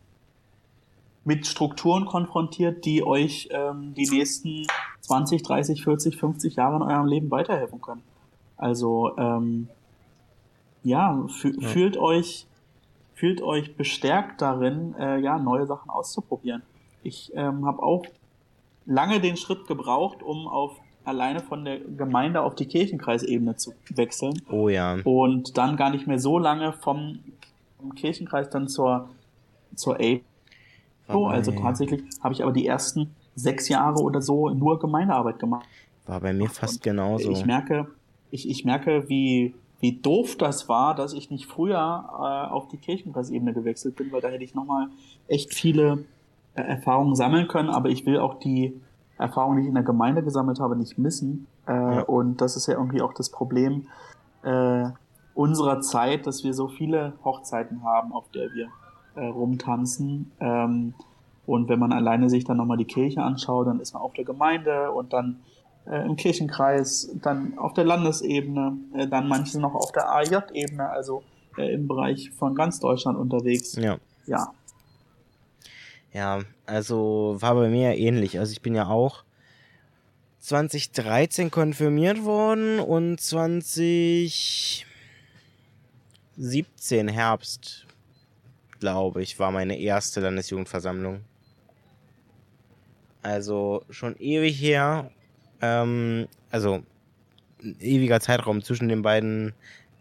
[1.25, 4.67] mit Strukturen konfrontiert, die euch ähm, die nächsten
[5.01, 8.03] 20, 30, 40, 50 Jahre in eurem Leben weiterhelfen können.
[8.57, 9.69] Also ähm,
[10.83, 11.69] ja, fü ja.
[11.69, 12.47] fühlt euch
[13.15, 16.63] fühlt euch bestärkt darin, äh, ja neue Sachen auszuprobieren.
[17.05, 18.05] Ich ähm, habe auch
[18.85, 24.41] lange den Schritt gebraucht, um auf alleine von der Gemeinde auf die Kirchenkreisebene zu wechseln.
[24.51, 24.99] Oh ja.
[25.05, 27.21] Und dann gar nicht mehr so lange vom,
[27.79, 29.09] vom Kirchenkreis dann zur,
[29.75, 30.01] zur
[31.13, 31.27] APO.
[31.29, 35.67] Also tatsächlich habe ich aber die ersten sechs Jahre oder so nur Gemeindearbeit gemacht.
[36.07, 37.31] War bei mir fast Und genauso.
[37.31, 37.87] Ich merke,
[38.31, 42.77] ich, ich merke, wie, wie doof das war, dass ich nicht früher äh, auf die
[42.77, 44.89] Kirchenkreisebene gewechselt bin, weil da hätte ich nochmal
[45.29, 46.05] echt viele
[46.55, 48.81] äh, Erfahrungen sammeln können, aber ich will auch die
[49.19, 51.47] Erfahrungen, die ich in der Gemeinde gesammelt habe, nicht missen.
[51.67, 52.03] Äh, ja.
[52.03, 53.87] Und das ist ja irgendwie auch das Problem
[54.43, 54.87] äh,
[55.35, 58.69] unserer Zeit, dass wir so viele Hochzeiten haben, auf der wir
[59.17, 60.33] äh, rumtanzen.
[60.41, 60.95] Ähm,
[61.47, 64.25] und wenn man alleine sich dann nochmal die Kirche anschaut, dann ist man auf der
[64.25, 65.41] Gemeinde und dann
[65.87, 71.23] äh, im Kirchenkreis, dann auf der Landesebene, äh, dann manche noch auf der AJ-Ebene, also
[71.57, 73.75] äh, im Bereich von ganz Deutschland unterwegs.
[73.77, 73.99] Ja.
[74.27, 74.53] Ja,
[76.13, 78.39] ja, also war bei mir ähnlich.
[78.39, 79.25] Also ich bin ja auch
[80.41, 84.85] 2013 konfirmiert worden und 2017
[87.09, 87.87] Herbst,
[88.83, 91.21] glaube ich, war meine erste Landesjugendversammlung.
[93.23, 95.13] Also schon ewig her.
[95.61, 96.83] Ähm, also
[97.63, 99.53] ein ewiger Zeitraum zwischen den beiden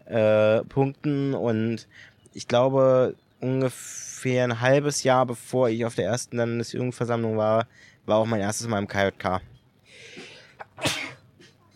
[0.06, 1.86] äh, Punkten und
[2.34, 7.68] ich glaube ungefähr ein halbes Jahr bevor ich auf der ersten Landesjugendversammlung war,
[8.04, 9.40] war auch mein erstes Mal im KJK.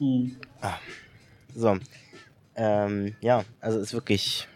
[0.01, 0.37] Mhm.
[0.61, 0.79] Ah.
[1.55, 1.79] So.
[2.57, 4.49] Ähm, ja, also ist wirklich,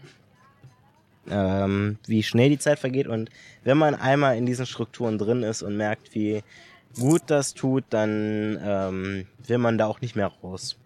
[1.28, 3.30] ähm, wie schnell die Zeit vergeht und
[3.64, 6.42] wenn man einmal in diesen Strukturen drin ist und merkt, wie
[6.98, 10.76] gut das tut, dann ähm, will man da auch nicht mehr raus.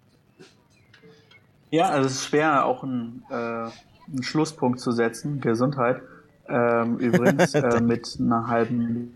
[1.70, 5.40] Ja, also es ist schwer, auch einen, äh, einen Schlusspunkt zu setzen.
[5.40, 6.02] Gesundheit.
[6.48, 9.14] Ähm, übrigens äh, mit einer halben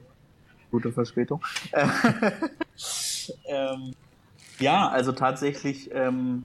[0.71, 1.43] gute Verspätung.
[3.47, 3.95] ähm,
[4.59, 6.45] ja, also tatsächlich, ähm,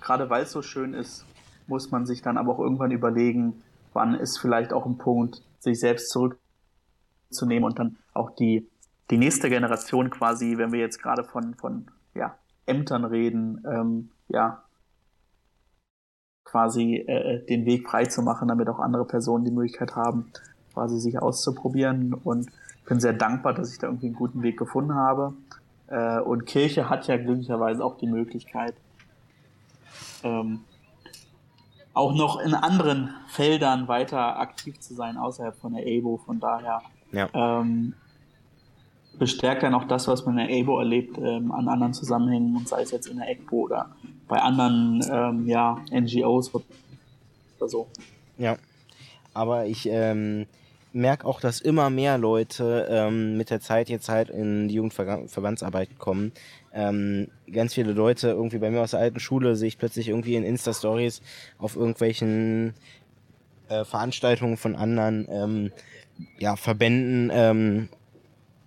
[0.00, 1.24] gerade weil es so schön ist,
[1.68, 3.62] muss man sich dann aber auch irgendwann überlegen,
[3.92, 8.68] wann ist vielleicht auch ein Punkt, sich selbst zurückzunehmen und dann auch die,
[9.10, 14.62] die nächste Generation quasi, wenn wir jetzt gerade von, von ja, Ämtern reden, ähm, ja,
[16.44, 20.32] quasi äh, den Weg frei zu machen, damit auch andere Personen die Möglichkeit haben,
[20.72, 22.14] quasi sich auszuprobieren.
[22.14, 22.50] Und
[22.86, 25.34] bin sehr dankbar, dass ich da irgendwie einen guten Weg gefunden habe.
[25.88, 28.74] Äh, und Kirche hat ja glücklicherweise auch die Möglichkeit,
[30.22, 30.60] ähm,
[31.98, 36.18] auch noch in anderen Feldern weiter aktiv zu sein, außerhalb von der EBO.
[36.24, 36.80] Von daher
[37.10, 37.28] ja.
[37.34, 37.94] ähm,
[39.18, 42.68] bestärkt dann auch das, was man in der EBO erlebt, ähm, an anderen Zusammenhängen, und
[42.68, 43.90] sei es jetzt in der ECBO oder
[44.28, 47.88] bei anderen ähm, ja, NGOs oder so.
[48.36, 48.56] Ja,
[49.34, 50.46] aber ich ähm,
[50.92, 55.98] merke auch, dass immer mehr Leute ähm, mit der Zeit jetzt halt in die Jugendverbandsarbeit
[55.98, 56.32] kommen.
[56.78, 60.36] Ähm, ganz viele Leute irgendwie bei mir aus der alten Schule sehe ich plötzlich irgendwie
[60.36, 61.22] in Insta-Stories
[61.58, 62.72] auf irgendwelchen
[63.68, 65.72] äh, Veranstaltungen von anderen ähm,
[66.38, 67.88] ja, Verbänden ähm,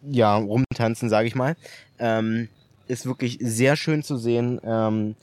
[0.04, 1.56] ja, rumtanzen, sage ich mal.
[2.00, 2.50] Ähm,
[2.88, 4.60] ist wirklich sehr schön zu sehen.
[4.66, 5.16] Ähm,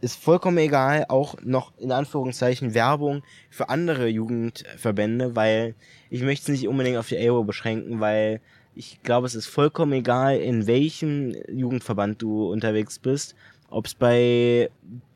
[0.00, 5.74] ist vollkommen egal, auch noch in Anführungszeichen Werbung für andere Jugendverbände, weil
[6.10, 8.40] ich möchte es nicht unbedingt auf die Euro beschränken, weil
[8.80, 13.34] ich glaube, es ist vollkommen egal, in welchem Jugendverband du unterwegs bist,
[13.68, 14.70] ob es bei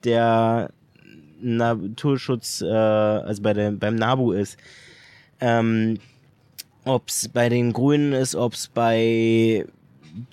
[0.04, 0.70] der
[1.40, 4.58] Naturschutz, äh, also bei der, beim NABU ist,
[5.40, 5.98] ähm,
[6.84, 9.64] ob es bei den Grünen ist, ob es bei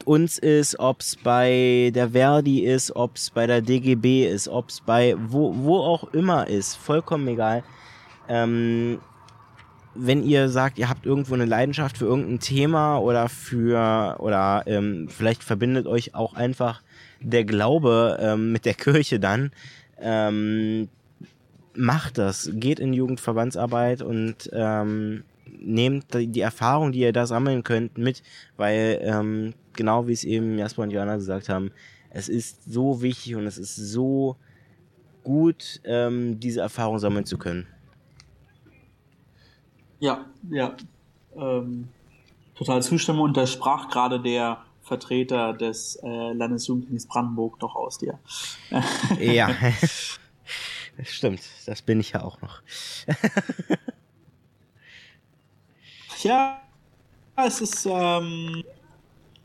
[0.03, 4.67] uns ist, ob es bei der Verdi ist, ob es bei der DGB ist, ob
[4.67, 7.63] es bei wo, wo auch immer ist, vollkommen egal.
[8.27, 8.99] Ähm,
[9.93, 15.07] wenn ihr sagt, ihr habt irgendwo eine Leidenschaft für irgendein Thema oder für oder ähm,
[15.09, 16.81] vielleicht verbindet euch auch einfach
[17.19, 19.51] der Glaube ähm, mit der Kirche dann,
[19.99, 20.89] ähm,
[21.75, 25.23] macht das, geht in Jugendverbandsarbeit und ähm,
[25.59, 28.23] nehmt die Erfahrung, die ihr da sammeln könnt, mit,
[28.57, 31.71] weil ähm, genau wie es eben Jasper und Johanna gesagt haben,
[32.09, 34.35] es ist so wichtig und es ist so
[35.23, 37.67] gut, ähm, diese Erfahrung sammeln zu können.
[40.01, 40.75] Ja, ja.
[41.35, 41.87] Ähm,
[42.55, 48.19] total zustimmen und da sprach gerade der Vertreter des äh, Landesjugenddienstes Brandenburg doch aus dir.
[49.19, 49.51] ja,
[51.03, 52.61] stimmt, das bin ich ja auch noch.
[56.23, 56.61] ja,
[57.35, 58.63] es ist, ähm,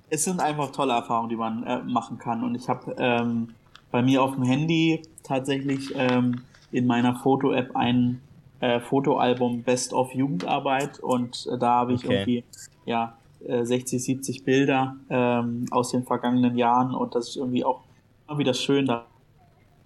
[0.08, 2.42] es sind einfach tolle Erfahrungen, die man äh, machen kann.
[2.42, 3.54] Und ich habe ähm,
[3.90, 6.42] bei mir auf dem Handy tatsächlich ähm,
[6.72, 8.22] in meiner Foto-App ein
[8.66, 12.14] äh, Fotoalbum Best of Jugendarbeit und äh, da habe ich okay.
[12.14, 12.44] irgendwie
[12.84, 17.82] ja 60, äh, 70 Bilder ähm, aus den vergangenen Jahren und das ist irgendwie auch
[18.26, 19.06] immer wieder schön, da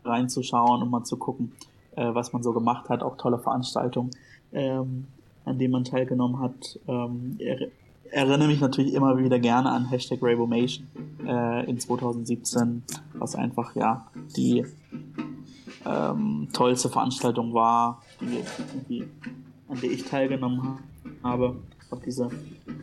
[0.05, 1.53] reinzuschauen und mal zu gucken,
[1.95, 3.03] äh, was man so gemacht hat.
[3.03, 4.13] Auch tolle Veranstaltungen,
[4.53, 5.09] ähm,
[5.45, 6.79] an denen man teilgenommen hat.
[6.89, 7.39] Ähm,
[8.11, 10.87] erinnere mich natürlich immer wieder gerne an Hashtag Rabomation
[11.27, 14.07] äh, in 2017, was einfach ja
[14.37, 14.65] die
[15.87, 18.03] ähm, tollste Veranstaltung war,
[18.89, 19.05] die,
[19.69, 20.79] an der ich teilgenommen
[21.23, 21.57] habe.
[21.91, 22.31] Auch diese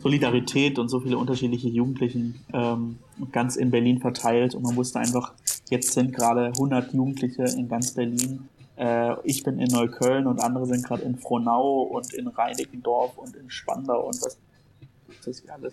[0.00, 2.98] Solidarität und so viele unterschiedliche Jugendlichen ähm,
[3.32, 5.32] ganz in Berlin verteilt und man wusste einfach,
[5.70, 8.48] jetzt sind gerade 100 Jugendliche in ganz Berlin.
[8.76, 13.34] Äh, ich bin in Neukölln und andere sind gerade in Frohnau und in Reinickendorf und
[13.34, 14.38] in Spandau und was
[15.26, 15.72] weiß ich alles.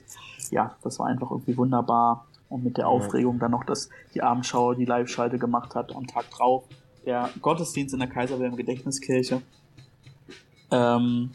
[0.52, 4.76] Ja, das war einfach irgendwie wunderbar und mit der Aufregung dann noch, dass die Abendschau
[4.76, 6.64] die Live-Schalte gemacht hat am Tag drauf
[7.06, 9.42] der Gottesdienst in der Kaiser Wilhelm Gedächtniskirche.
[10.72, 11.30] Ähm,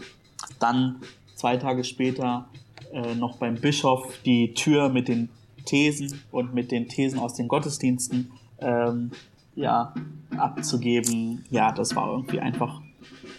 [0.59, 0.97] dann
[1.37, 2.49] zwei Tage später
[2.93, 5.29] äh, noch beim Bischof die Tür mit den
[5.65, 9.11] Thesen und mit den Thesen aus den Gottesdiensten ähm,
[9.55, 9.95] ja,
[10.37, 11.45] abzugeben.
[11.51, 12.81] Ja, das war irgendwie einfach,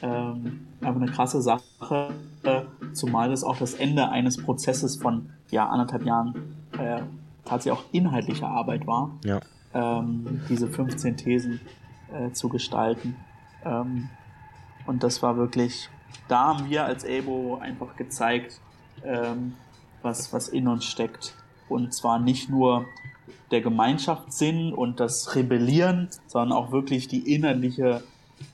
[0.02, 2.14] ähm, einfach eine krasse Sache,
[2.44, 2.62] äh,
[2.94, 6.34] zumal das auch das Ende eines Prozesses von ja, anderthalb Jahren
[6.78, 7.02] äh, äh,
[7.44, 9.40] tatsächlich auch inhaltliche Arbeit war, Ja.
[9.74, 11.60] ähm, diese 15 Thesen
[12.14, 13.16] äh, zu gestalten.
[13.64, 14.10] Ähm,
[14.86, 15.90] und das war wirklich,
[16.28, 18.60] da haben wir als ABO einfach gezeigt,
[19.04, 19.54] ähm,
[20.02, 21.36] was, was in uns steckt.
[21.70, 22.86] Und zwar nicht nur
[23.52, 28.04] der Gemeinschaftssinn und das Rebellieren, sondern auch wirklich die innerliche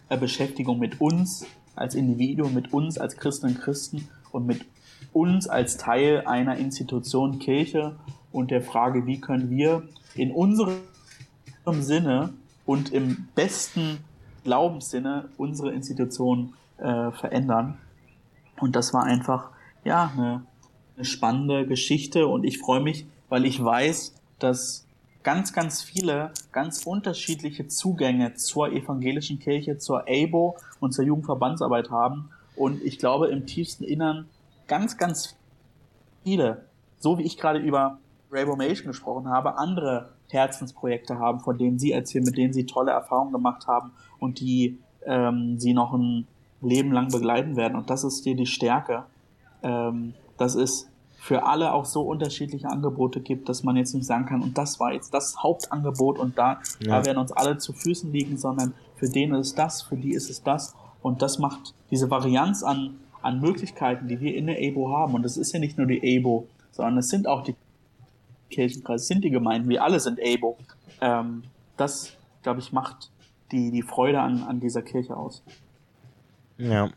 [0.10, 1.46] äh, Beschäftigung mit uns
[1.76, 4.66] als Individuum, mit uns als Christinnen und Christen und mit
[5.14, 7.96] uns als Teil einer Institution Kirche
[8.32, 9.84] und der Frage, wie können wir
[10.16, 10.78] in unserem
[11.80, 12.34] Sinne
[12.68, 14.04] und im besten
[14.44, 17.80] Glaubenssinne unsere Institution äh, verändern.
[18.60, 19.50] Und das war einfach,
[19.84, 20.46] ja, eine,
[20.96, 24.86] eine spannende Geschichte und ich freue mich, weil ich weiß, dass
[25.24, 32.30] ganz, ganz viele ganz unterschiedliche Zugänge zur evangelischen Kirche, zur ABO und zur Jugendverbandsarbeit haben.
[32.56, 34.28] Und ich glaube im tiefsten Innern
[34.68, 35.36] ganz, ganz
[36.24, 36.66] viele,
[37.00, 38.00] so wie ich gerade über
[38.32, 43.32] Rabomation gesprochen habe, andere Herzensprojekte haben, von denen sie erzählen, mit denen sie tolle Erfahrungen
[43.32, 46.28] gemacht haben und die ähm, sie noch ein
[46.62, 47.78] Leben lang begleiten werden.
[47.78, 49.04] Und das ist dir die Stärke.
[49.64, 54.26] Ähm, das ist für alle auch so unterschiedliche Angebote gibt, dass man jetzt nicht sagen
[54.26, 57.00] kann, und das war jetzt das Hauptangebot und da, Ja.
[57.00, 60.12] da werden uns alle zu Füßen liegen, sondern für den ist es das, für die
[60.14, 60.76] ist es das.
[61.02, 65.16] Und das macht diese Varianz an, an Möglichkeiten, die wir in der ABO haben.
[65.16, 67.56] Und das ist ja nicht nur die ABO, sondern es sind auch die
[68.50, 70.58] Kirchenkreise, es sind die Gemeinden, wir alle sind ABO.
[71.02, 71.44] Ähm,
[71.76, 73.12] das, glaube ich, macht
[73.52, 75.44] die, die Freude an, an dieser Kirche aus.
[76.58, 76.90] Ja.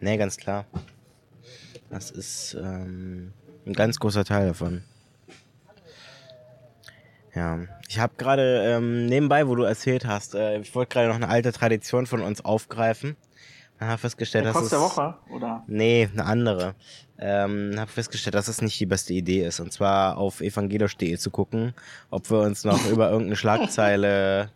[0.00, 0.66] Nee, ganz klar.
[1.90, 3.32] Das ist ähm,
[3.64, 4.82] ein ganz großer Teil davon.
[7.34, 7.58] Ja,
[7.88, 11.28] ich habe gerade ähm, nebenbei, wo du erzählt hast, äh, ich wollte gerade noch eine
[11.28, 13.16] alte Tradition von uns aufgreifen.
[13.78, 15.62] Dann habe festgestellt, Der dass es der Woche, oder?
[15.66, 16.74] Nee, eine andere.
[17.18, 19.60] Ähm, habe festgestellt, dass es nicht die beste Idee ist.
[19.60, 21.74] Und zwar auf evangelisch.de zu gucken,
[22.10, 24.50] ob wir uns noch über irgendeine Schlagzeile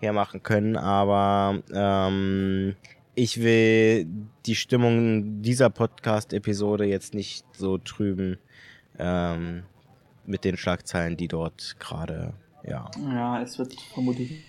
[0.00, 0.76] hermachen können.
[0.76, 2.74] Aber ähm,
[3.14, 4.06] ich will
[4.46, 8.38] die Stimmung dieser Podcast-Episode jetzt nicht so trüben
[8.98, 9.64] ähm,
[10.24, 12.32] mit den Schlagzeilen, die dort gerade,
[12.64, 12.90] ja.
[13.06, 14.44] Ja, es wird vermutlich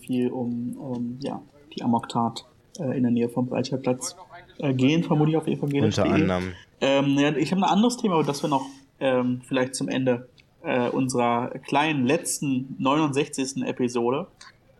[0.00, 1.42] viel um ähm, ja,
[1.74, 2.46] die Amoktat
[2.84, 4.16] in der Nähe vom Breitscheidplatz
[4.58, 6.04] äh, gehen, vermutlich auf evangelisch.de.
[6.04, 6.52] Unter anderem.
[6.80, 8.66] Ähm, ja, ich habe ein anderes Thema, aber das wir noch
[9.00, 10.28] ähm, vielleicht zum Ende
[10.62, 13.64] äh, unserer kleinen letzten 69.
[13.64, 14.26] Episode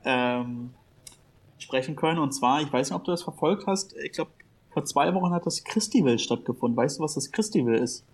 [0.05, 0.71] ähm,
[1.59, 2.19] sprechen können.
[2.19, 4.31] Und zwar, ich weiß nicht, ob du das verfolgt hast, ich glaube,
[4.71, 6.77] vor zwei Wochen hat das Christival stattgefunden.
[6.77, 8.05] Weißt du, was das Christival ist?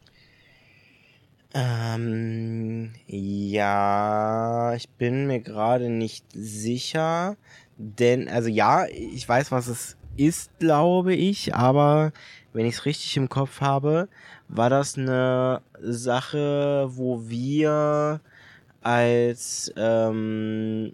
[1.54, 7.36] Ähm, ja, ich bin mir gerade nicht sicher,
[7.76, 12.12] denn, also ja, ich weiß, was es ist, glaube ich, aber
[12.52, 14.08] wenn ich es richtig im Kopf habe,
[14.48, 18.20] war das eine Sache, wo wir
[18.82, 20.92] als ähm,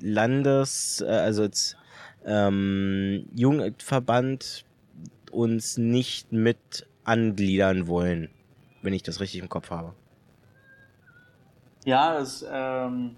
[0.00, 1.76] Landes, äh, also als
[2.24, 4.64] ähm, Jugendverband
[5.30, 8.28] uns nicht mit angliedern wollen,
[8.82, 9.94] wenn ich das richtig im Kopf habe.
[11.84, 13.16] Ja, es, ähm,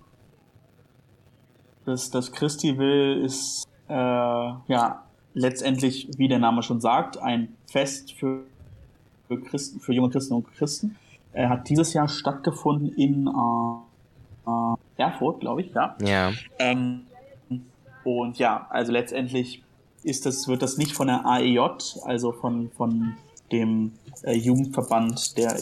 [1.89, 5.03] das, das Christival ist äh, ja
[5.35, 8.45] letztendlich, wie der Name schon sagt, ein Fest für,
[9.27, 10.97] für Christen, für junge Christen und Christen.
[11.33, 15.97] Er hat dieses Jahr stattgefunden in äh, äh, Erfurt, glaube ich, ja.
[16.03, 16.33] Ja.
[16.59, 17.07] Ähm,
[18.05, 19.63] und ja, also letztendlich
[20.03, 21.61] ist das, wird das nicht von der AEJ,
[22.05, 23.15] also von, von
[23.51, 25.57] dem äh, Jugendverband der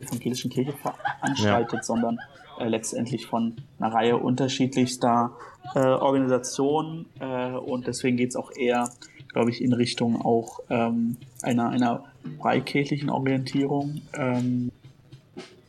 [0.00, 2.18] evangelischen Kirche veranstaltet, sondern
[2.58, 5.32] äh, letztendlich von einer Reihe unterschiedlichster
[5.74, 8.88] äh, Organisationen äh, und deswegen geht's auch eher,
[9.28, 12.04] glaube ich, in Richtung auch ähm, einer, einer
[12.40, 14.00] freikirchlichen Orientierung.
[14.14, 14.70] Ähm,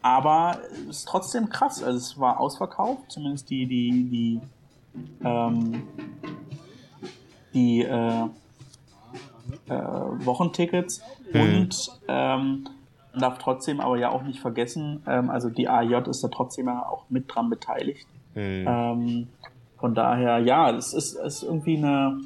[0.01, 0.59] aber
[0.89, 1.83] es ist trotzdem krass.
[1.83, 4.39] Also es war ausverkauft, zumindest die, die, die,
[5.23, 5.83] ähm,
[7.53, 8.23] die äh,
[9.67, 9.73] äh,
[10.25, 11.01] Wochentickets
[11.33, 11.41] Mhm.
[11.41, 12.69] und ähm,
[13.13, 16.85] darf trotzdem aber ja auch nicht vergessen, ähm, also die AJ ist da trotzdem ja
[16.85, 18.07] auch mit dran beteiligt.
[18.33, 18.65] Hm.
[18.67, 19.27] Ähm,
[19.77, 22.19] von daher, ja, es ist, ist irgendwie eine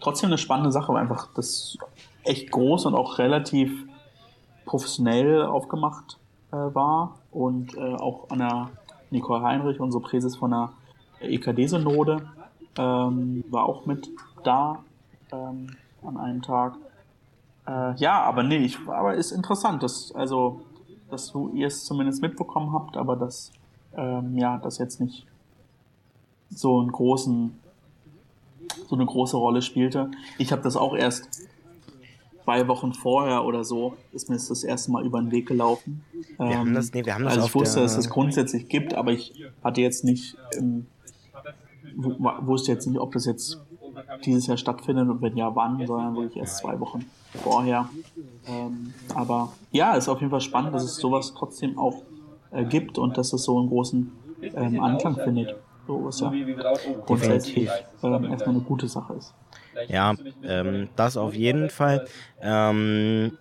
[0.00, 1.76] trotzdem eine spannende Sache, weil einfach das
[2.24, 3.70] echt groß und auch relativ
[4.64, 6.18] professionell aufgemacht
[6.52, 8.70] äh, war und äh, auch an der
[9.10, 10.70] Nicole Heinrich, unsere Präses von der
[11.20, 12.28] EKD-Synode,
[12.78, 14.08] ähm, war auch mit
[14.44, 14.78] da
[15.32, 16.74] ähm, an einem Tag.
[17.66, 20.62] Äh, ja, aber nee, ich, aber ist interessant, dass, also,
[21.10, 23.52] dass du ihr es zumindest mitbekommen habt, aber dass,
[23.96, 25.26] ähm, ja, das jetzt nicht
[26.50, 27.58] so einen großen,
[28.88, 30.10] so eine große Rolle spielte.
[30.38, 31.48] Ich habe das auch erst
[32.44, 36.02] zwei Wochen vorher oder so ist mir das, das erste Mal über den Weg gelaufen.
[36.36, 38.68] Wir ähm, haben das, nee, wir haben das also ich wusste, dass es das grundsätzlich
[38.68, 40.86] gibt, aber ich hatte jetzt nicht, ähm,
[41.94, 43.60] wusste jetzt nicht, ob das jetzt
[44.24, 47.06] dieses Jahr stattfindet und wenn ja, wann, sondern wirklich erst zwei Wochen
[47.42, 47.88] vorher.
[48.46, 52.02] Ähm, aber ja, ist auf jeden Fall spannend, dass es sowas trotzdem auch
[52.50, 55.56] äh, gibt und dass es so einen großen ähm, Anklang findet.
[55.86, 56.32] So, was ja
[57.06, 57.68] grundsätzlich
[58.02, 59.34] ähm, erstmal eine gute Sache ist.
[59.88, 62.06] Ja, ähm, das auf jeden Fall.
[62.40, 63.32] Ähm,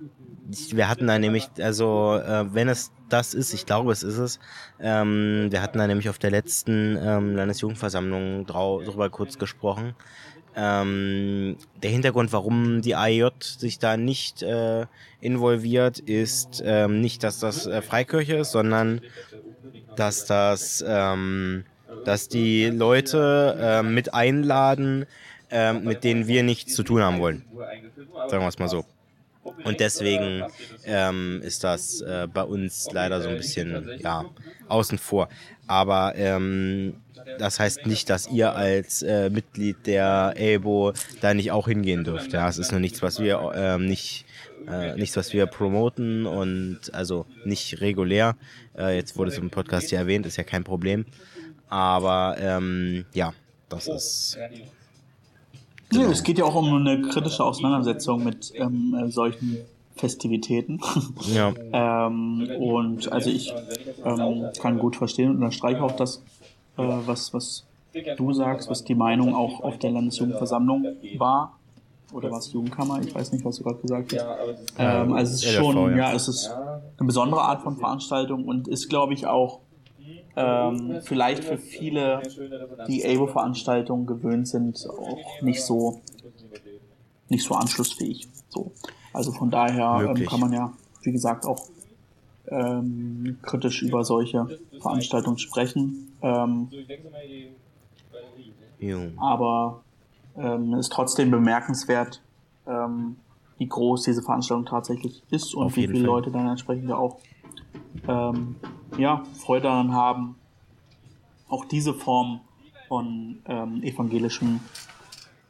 [0.71, 4.39] wir hatten da nämlich, also äh, wenn es das ist, ich glaube es ist es,
[4.79, 9.95] ähm, wir hatten da nämlich auf der letzten ähm, Landesjugendversammlung darüber kurz gesprochen.
[10.55, 14.85] Ähm, der Hintergrund, warum die AIJ sich da nicht äh,
[15.21, 19.01] involviert, ist ähm, nicht, dass das äh, Freikirche ist, sondern
[19.95, 21.65] dass das, ähm,
[22.05, 25.05] dass die Leute äh, mit einladen,
[25.51, 27.45] äh, mit denen wir nichts zu tun haben wollen.
[28.29, 28.85] Sagen wir es mal so.
[29.63, 30.43] Und deswegen
[30.85, 34.25] ähm, ist das äh, bei uns leider so ein bisschen ja,
[34.67, 35.29] außen vor.
[35.67, 36.95] Aber ähm,
[37.37, 42.33] das heißt nicht, dass ihr als äh, Mitglied der EBO da nicht auch hingehen dürft.
[42.33, 44.25] Ja, es ist nur nichts, was wir ähm, nicht
[44.67, 48.35] äh, nichts, was wir promoten und also nicht regulär.
[48.77, 51.05] Äh, jetzt wurde es im Podcast ja erwähnt, ist ja kein Problem.
[51.69, 53.33] Aber ähm, ja,
[53.69, 54.37] das ist
[55.91, 59.57] ja, es geht ja auch um eine kritische Auseinandersetzung mit ähm, äh, solchen
[59.95, 60.79] Festivitäten.
[61.33, 61.53] Ja.
[62.07, 63.53] ähm, und also ich
[64.05, 66.23] ähm, kann gut verstehen und unterstreiche auch das,
[66.79, 67.65] äh, was, was
[68.17, 70.85] du sagst, was die Meinung auch auf der Landesjugendversammlung
[71.17, 71.55] war.
[72.11, 74.73] Oder was Jugendkammer, ich weiß nicht, was du gerade gesagt hast.
[74.79, 78.89] Ähm, also es ist schon, ja, es ist eine besondere Art von Veranstaltung und ist,
[78.89, 79.59] glaube ich, auch
[80.35, 82.21] ähm, vielleicht für viele,
[82.87, 86.01] die ABO-Veranstaltungen gewöhnt sind, auch nicht so,
[87.27, 88.27] nicht so anschlussfähig.
[88.49, 88.71] So.
[89.13, 90.73] Also von daher ähm, kann man ja,
[91.03, 91.59] wie gesagt, auch
[92.49, 96.13] ähm, kritisch über solche Veranstaltungen sprechen.
[96.21, 96.69] Ähm,
[99.17, 99.81] aber
[100.37, 102.21] ähm, ist trotzdem bemerkenswert,
[102.65, 103.17] ähm,
[103.57, 106.03] wie groß diese Veranstaltung tatsächlich ist und wie viele Fall.
[106.03, 107.19] Leute dann entsprechend auch
[108.07, 108.55] ähm,
[108.97, 110.35] ja, Freude daran haben,
[111.49, 112.41] auch diese Form
[112.87, 114.61] von ähm, evangelischem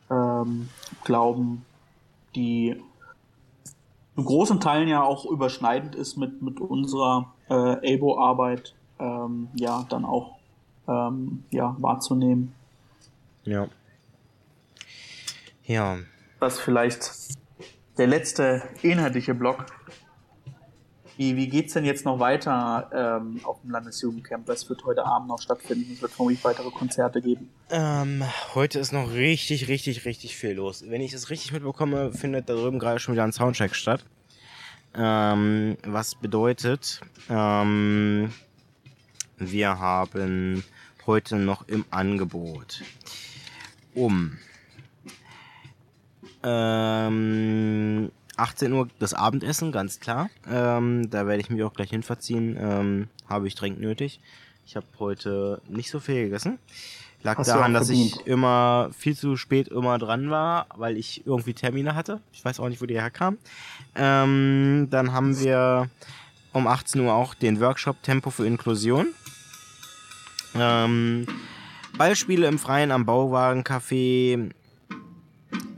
[0.10, 0.70] ähm,
[1.04, 1.66] Glauben,
[2.36, 2.76] die
[4.20, 10.04] in großen Teilen ja auch überschneidend ist mit, mit unserer äh, ABO-Arbeit, ähm, ja, dann
[10.04, 10.36] auch
[10.90, 12.54] ähm, ja, wahrzunehmen.
[13.46, 13.70] Ja.
[15.64, 16.00] Ja.
[16.40, 17.12] Was vielleicht
[17.98, 19.68] der letzte inhaltliche Block
[21.20, 24.48] wie, wie geht es denn jetzt noch weiter ähm, auf dem Landesjugendcamp?
[24.48, 25.92] Was wird heute Abend noch stattfinden?
[25.92, 27.50] Es wird vermutlich weitere Konzerte geben.
[27.72, 28.24] Ähm,
[28.56, 30.86] heute ist noch richtig, richtig, richtig viel los.
[30.88, 34.06] Wenn ich es richtig mitbekomme, findet da drüben gerade schon wieder ein Soundcheck statt.
[34.96, 38.32] Ähm, was bedeutet, ähm,
[39.36, 40.64] wir haben
[41.06, 42.82] heute noch im Angebot
[43.94, 44.38] um
[46.44, 48.10] ähm,
[48.40, 50.30] 18 Uhr das Abendessen, ganz klar.
[50.50, 52.58] Ähm, da werde ich mich auch gleich hinverziehen.
[52.60, 54.20] Ähm, habe ich dringend nötig.
[54.66, 56.60] Ich habe heute nicht so viel gegessen.
[57.22, 61.54] Lag Hast daran, dass ich immer viel zu spät immer dran war, weil ich irgendwie
[61.54, 62.22] Termine hatte.
[62.32, 63.38] Ich weiß auch nicht, wo die herkamen.
[63.96, 65.90] Ähm, dann haben wir
[66.54, 69.08] um 18 Uhr auch den Workshop Tempo für Inklusion.
[70.56, 71.28] Ähm,
[71.98, 74.52] Ballspiele im Freien am Bauwagencafé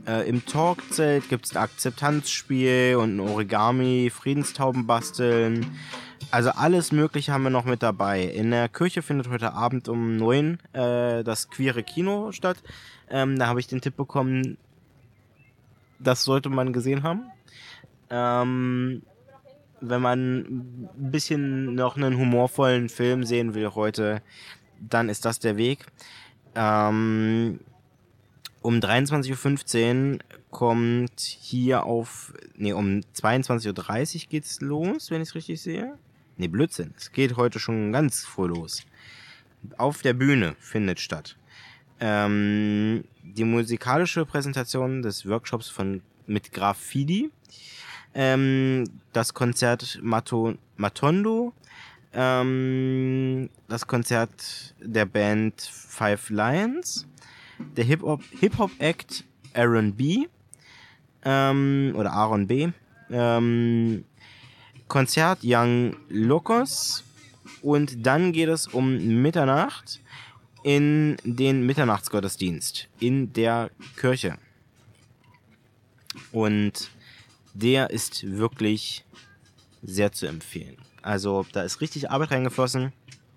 [0.06, 5.78] äh, Im Talkzelt gibt es ein Akzeptanzspiel und ein Origami, Friedenstauben basteln.
[6.30, 8.22] Also alles Mögliche haben wir noch mit dabei.
[8.22, 12.56] In der Kirche findet heute Abend um 9 äh, das queere Kino statt.
[13.10, 14.56] Ähm, da habe ich den Tipp bekommen,
[15.98, 17.30] das sollte man gesehen haben.
[18.10, 19.02] Ähm,
[19.80, 24.22] wenn man ein bisschen noch einen humorvollen Film sehen will heute,
[24.80, 25.86] dann ist das der Weg.
[26.54, 27.60] Ähm,
[28.62, 30.18] um 23.15 Uhr
[30.50, 33.66] kommt hier auf, nee, um 22.30
[34.24, 35.98] Uhr geht's los, wenn ich es richtig sehe.
[36.36, 36.94] Nee, Blödsinn.
[36.96, 38.84] Es geht heute schon ganz früh los.
[39.76, 41.36] Auf der Bühne findet statt.
[42.00, 47.30] Ähm, die musikalische Präsentation des Workshops von mit Graffiti.
[48.14, 51.52] Ähm, das Konzert Mato, Matondo.
[52.12, 57.06] Ähm, das Konzert der Band Five Lions
[57.76, 60.26] der Hip-Hop-Act Aaron B.
[61.24, 62.68] Ähm, oder Aaron B.
[63.10, 64.04] Ähm,
[64.88, 67.04] Konzert Young Locos.
[67.62, 70.00] Und dann geht es um Mitternacht
[70.62, 74.38] in den Mitternachtsgottesdienst in der Kirche.
[76.30, 76.90] Und
[77.54, 79.04] der ist wirklich
[79.82, 80.76] sehr zu empfehlen.
[81.02, 82.92] Also da ist richtig Arbeit reingeflossen.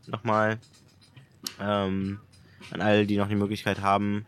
[0.07, 0.59] Nochmal
[1.59, 2.19] ähm,
[2.71, 4.25] an alle, die noch die Möglichkeit haben,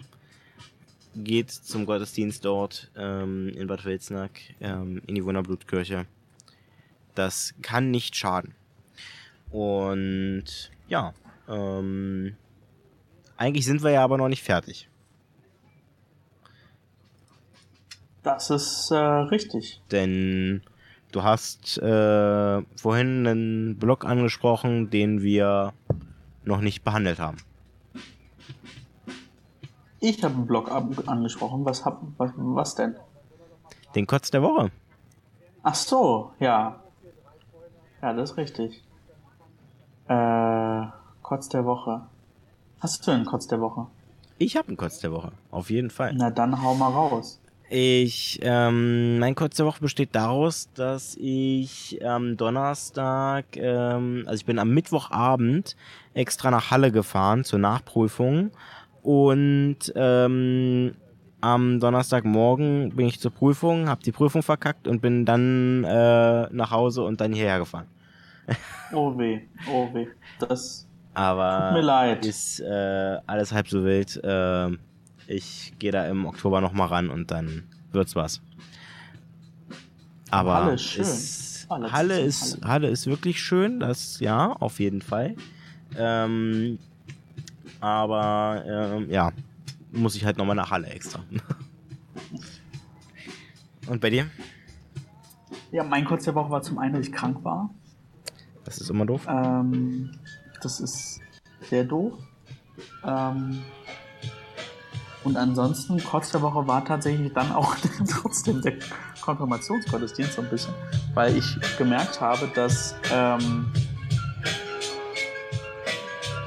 [1.16, 6.06] geht zum Gottesdienst dort ähm, in Bad Wilsnack ähm, in die Wunderblutkirche.
[7.16, 8.54] Das kann nicht schaden.
[9.50, 11.14] Und ja,
[11.48, 12.36] ähm,
[13.38, 14.90] eigentlich sind wir ja aber noch nicht fertig.
[18.24, 19.82] Das ist äh, richtig.
[19.92, 20.62] Denn
[21.12, 25.74] du hast äh, vorhin einen Blog angesprochen, den wir
[26.44, 27.38] noch nicht behandelt haben.
[30.00, 31.66] Ich habe einen Blog angesprochen.
[31.66, 32.96] Was, hab, was, was denn?
[33.96, 34.72] Den Kotz der Woche.
[35.64, 36.80] Ach so, ja.
[38.02, 38.84] Ja, das ist richtig.
[40.08, 40.86] Äh,
[41.24, 42.02] Kotz der Woche.
[42.80, 43.88] Hast du einen Kotz der Woche?
[44.38, 46.14] Ich habe einen Kotz der Woche, auf jeden Fall.
[46.16, 47.42] Na dann hau mal raus.
[47.70, 54.46] Ich, ähm, mein Kotz der Woche besteht daraus, dass ich am Donnerstag, ähm, also ich
[54.46, 55.76] bin am Mittwochabend
[56.14, 58.52] extra nach Halle gefahren zur Nachprüfung
[59.08, 60.94] und ähm,
[61.40, 66.72] am Donnerstagmorgen bin ich zur Prüfung, habe die Prüfung verkackt und bin dann äh, nach
[66.72, 67.88] Hause und dann hierher gefahren.
[68.92, 70.08] oh weh, oh weh.
[70.40, 72.26] Das Aber tut mir leid.
[72.26, 74.22] ist äh, alles halb so wild.
[74.22, 74.72] Äh,
[75.28, 78.42] ich gehe da im Oktober nochmal ran und dann wird's was.
[80.32, 81.02] Aber Halle ist schön.
[81.04, 82.68] Ist, Halle, Halle, ist, Halle.
[82.68, 85.38] Halle ist wirklich schön, das ja, auf jeden Fall.
[85.98, 86.78] Ähm,
[87.80, 89.32] aber ähm, ja,
[89.92, 91.24] muss ich halt nochmal nach Halle extra.
[93.88, 94.28] Und bei dir?
[95.72, 97.70] Ja, mein Kotz der Woche war zum einen, dass ich krank war.
[98.66, 99.26] Das ist immer doof.
[99.30, 100.12] Ähm,
[100.62, 101.20] das ist
[101.62, 102.14] sehr doof.
[103.06, 103.64] Ähm,
[105.24, 107.76] und ansonsten, Kotz der Woche war tatsächlich dann auch
[108.10, 108.74] trotzdem der
[109.22, 110.74] Konfirmationsgottesdienst so ein bisschen,
[111.14, 113.72] weil ich gemerkt habe, dass ähm,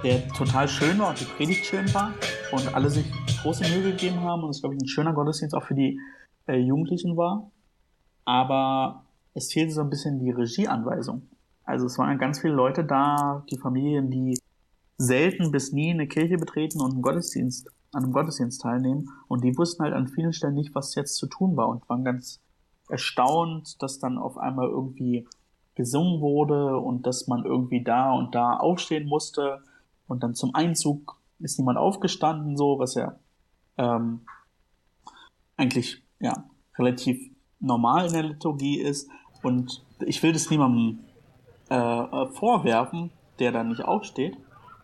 [0.02, 2.12] der total schön war und die Predigt schön war
[2.52, 3.06] und alle sich
[3.42, 5.98] große Mühe gegeben haben und es, glaube ich, ein schöner Gottesdienst auch für die
[6.46, 7.50] äh, Jugendlichen war.
[8.24, 11.28] Aber es fehlte so ein bisschen die Regieanweisung.
[11.64, 14.38] Also es waren ganz viele Leute da, die Familien, die
[14.96, 19.08] selten bis nie eine Kirche betreten und einen Gottesdienst, an einem Gottesdienst teilnehmen.
[19.28, 22.04] Und die wussten halt an vielen Stellen nicht, was jetzt zu tun war und waren
[22.04, 22.40] ganz
[22.88, 25.26] erstaunt, dass dann auf einmal irgendwie
[25.74, 29.62] gesungen wurde und dass man irgendwie da und da aufstehen musste.
[30.10, 33.14] Und dann zum Einzug ist niemand aufgestanden, so, was ja
[33.78, 34.22] ähm,
[35.56, 36.44] eigentlich ja
[36.76, 37.30] relativ
[37.60, 39.08] normal in der Liturgie ist.
[39.42, 40.98] Und ich will das niemandem
[41.68, 44.36] äh, vorwerfen, der da nicht aufsteht.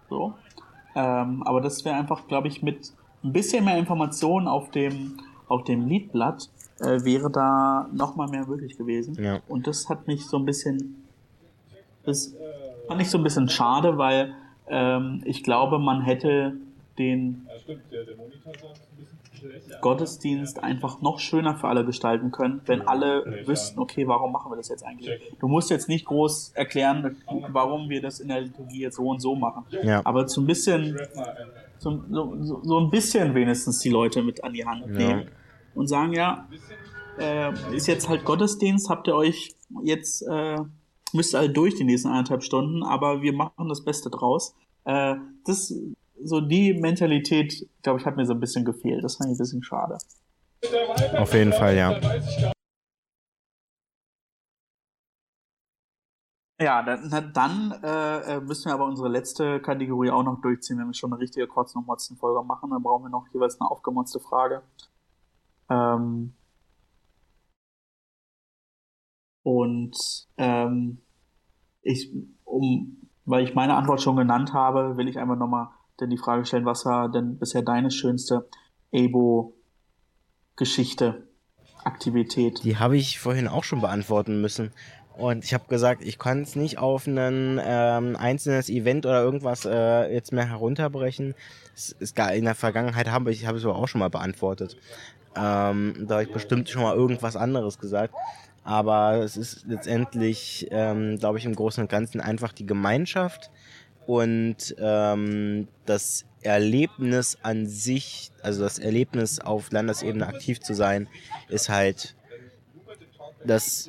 [0.09, 0.35] So.
[0.95, 2.93] Ähm, aber das wäre einfach, glaube ich, mit
[3.25, 5.19] ein bisschen mehr Informationen auf dem,
[5.49, 6.49] auf dem Liedblatt
[6.79, 9.21] äh, wäre da nochmal mehr möglich gewesen.
[9.21, 9.41] Ja.
[9.49, 11.05] Und das hat mich so ein bisschen,
[12.05, 12.33] das
[12.87, 14.37] fand ich so ein bisschen schade, weil
[14.69, 16.57] ähm, ich glaube, man hätte
[16.99, 17.47] den
[19.81, 24.57] Gottesdienst einfach noch schöner für alle gestalten können, wenn alle wüssten, okay, warum machen wir
[24.57, 25.21] das jetzt eigentlich?
[25.39, 29.21] Du musst jetzt nicht groß erklären, warum wir das in der Liturgie jetzt so und
[29.21, 29.65] so machen.
[29.83, 30.01] Ja.
[30.05, 30.99] Aber so ein bisschen,
[31.79, 35.29] so, so, so ein bisschen wenigstens die Leute mit an die Hand nehmen
[35.75, 36.49] und sagen, ja,
[37.19, 40.57] äh, ist jetzt halt Gottesdienst, habt ihr euch jetzt, äh,
[41.17, 44.55] müsst ihr alle durch die nächsten eineinhalb Stunden, aber wir machen das Beste draus.
[44.85, 45.75] Äh, das
[46.23, 49.05] so die Mentalität, glaube ich, hat mir so ein bisschen gefehlt.
[49.05, 49.99] Das fand ich ein bisschen schade.
[51.19, 52.01] Auf jeden Fall, ja.
[56.59, 60.95] Ja, dann, dann äh, müssen wir aber unsere letzte Kategorie auch noch durchziehen, wenn wir
[60.95, 62.71] schon eine richtige kurz noch Motzen-Folge machen.
[62.71, 64.63] Dann brauchen wir noch jeweils eine aufgemotzte Frage.
[65.69, 66.35] Ähm
[69.43, 69.97] und
[70.39, 71.03] ähm,
[71.87, 72.11] ich,
[72.45, 75.69] um, weil ich meine Antwort schon genannt habe, will ich einfach nochmal
[76.01, 78.47] denn die Frage stellen, was war denn bisher deine schönste
[78.93, 81.27] Abo-Geschichte,
[81.85, 82.63] Aktivität?
[82.65, 84.73] Die habe ich vorhin auch schon beantworten müssen.
[85.17, 89.65] Und ich habe gesagt, ich kann es nicht auf ein ähm, einzelnes Event oder irgendwas
[89.65, 91.35] äh, jetzt mehr herunterbrechen.
[91.75, 94.77] Es gar in der Vergangenheit habe ich es aber auch schon mal beantwortet.
[95.35, 98.13] Ähm, da habe ich bestimmt schon mal irgendwas anderes gesagt.
[98.67, 103.53] Aber es ist letztendlich, ähm, glaube ich, im Großen und Ganzen einfach die Gemeinschaft
[104.07, 111.09] und ähm, das Erlebnis an sich, also das Erlebnis auf Landesebene aktiv zu sein,
[111.49, 112.17] ist halt
[113.45, 113.89] das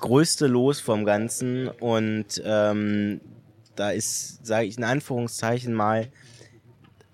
[0.00, 3.22] größte Los vom Ganzen und ähm,
[3.74, 6.08] da ist, sage ich in Anführungszeichen mal,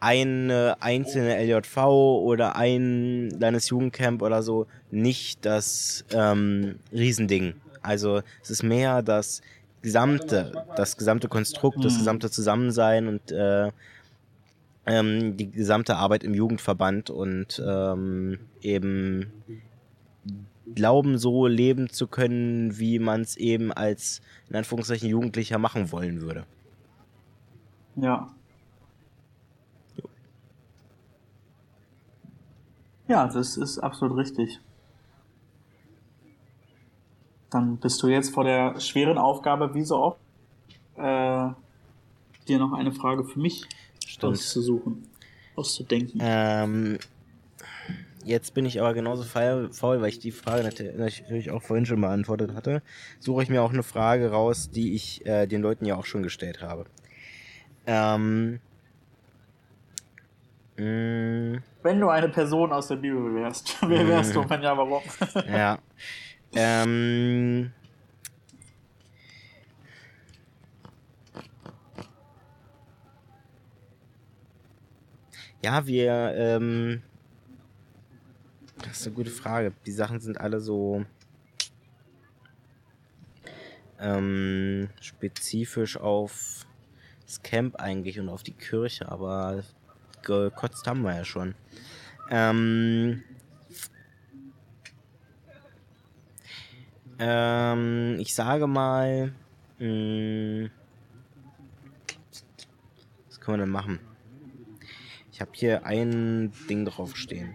[0.05, 7.55] eine einzelne LJV oder ein Landesjugendcamp oder so nicht das ähm, Riesending.
[7.81, 9.41] Also es ist mehr das
[9.81, 11.99] gesamte, das gesamte Konstrukt, das mhm.
[11.99, 13.71] gesamte Zusammensein und äh,
[14.85, 19.33] ähm, die gesamte Arbeit im Jugendverband und ähm, eben
[20.75, 26.21] glauben, so leben zu können, wie man es eben als in Anführungszeichen Jugendlicher machen wollen
[26.21, 26.45] würde.
[27.97, 28.29] Ja.
[33.09, 34.61] Ja, das ist absolut richtig.
[37.51, 40.19] Dann bist du jetzt vor der schweren Aufgabe, wie so oft,
[40.97, 41.49] äh,
[42.49, 43.67] dir noch eine Frage für mich
[44.05, 44.35] Stimmt.
[44.35, 45.09] auszusuchen,
[45.55, 46.21] auszudenken.
[46.23, 46.99] Ähm,
[48.25, 52.55] jetzt bin ich aber genauso faul, weil ich die Frage natürlich auch vorhin schon beantwortet
[52.55, 52.83] hatte.
[53.21, 56.23] Suche ich mir auch eine Frage raus, die ich äh, den Leuten ja auch schon
[56.23, 56.87] gestellt habe.
[57.87, 58.61] Ähm,
[60.77, 64.49] mh, Wenn du eine Person aus der Bibel wärst, wer wärst du?
[64.49, 65.03] Wenn ja, warum?
[65.47, 65.79] ja.
[66.57, 67.73] Ähm,
[75.65, 77.03] Ja, wir, ähm,
[78.83, 79.73] das ist eine gute Frage.
[79.87, 81.07] Die Sachen sind alle so
[83.99, 86.67] ähm, spezifisch auf
[87.25, 89.63] das Camp eigentlich und auf die Kirche, aber
[90.25, 91.55] gekotzt haben wir ja schon.
[92.31, 93.23] Ähm,
[97.19, 99.33] ähm, ich sage mal,
[99.79, 100.71] mh, hm,
[103.29, 104.01] was können wir denn machen?
[105.33, 107.55] Ich habe hier ein Ding draufstehen.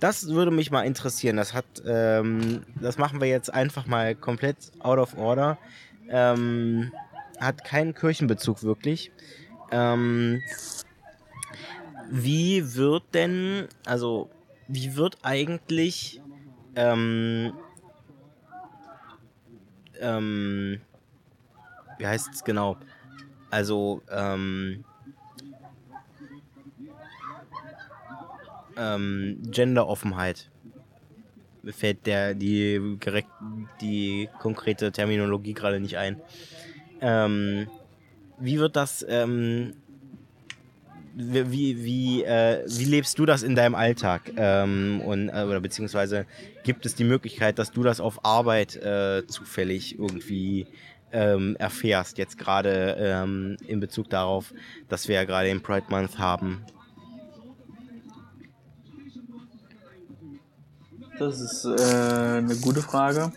[0.00, 1.36] Das würde mich mal interessieren.
[1.36, 5.58] Das hat, ähm, das machen wir jetzt einfach mal komplett out of order.
[6.08, 6.92] Ähm,
[7.40, 9.12] hat keinen Kirchenbezug wirklich.
[9.70, 10.42] Ähm,
[12.10, 14.30] wie wird denn, also
[14.66, 16.20] wie wird eigentlich
[16.76, 17.52] ähm,
[20.00, 20.80] ähm,
[21.98, 22.76] wie heißt es genau?
[23.50, 24.84] Also ähm,
[28.76, 30.50] ähm, Genderoffenheit.
[31.62, 33.28] Mir fällt der, die, direkt,
[33.80, 36.20] die konkrete Terminologie gerade nicht ein.
[37.00, 37.68] Ähm,
[38.38, 39.74] wie wird das, ähm,
[41.18, 44.32] wie, wie, äh, wie lebst du das in deinem Alltag?
[44.36, 46.26] Ähm, und, äh, oder beziehungsweise
[46.64, 50.66] gibt es die Möglichkeit, dass du das auf Arbeit äh, zufällig irgendwie
[51.12, 54.52] ähm, erfährst, jetzt gerade ähm, in Bezug darauf,
[54.88, 56.64] dass wir ja gerade den Pride Month haben
[61.18, 63.32] Das ist äh, eine gute Frage.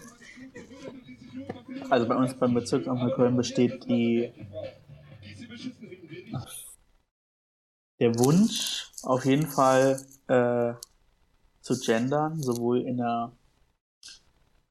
[1.90, 4.32] Also bei uns beim Bezirksamt Neukölln besteht die
[8.02, 10.74] der Wunsch auf jeden Fall äh,
[11.62, 13.32] zu gendern, sowohl in der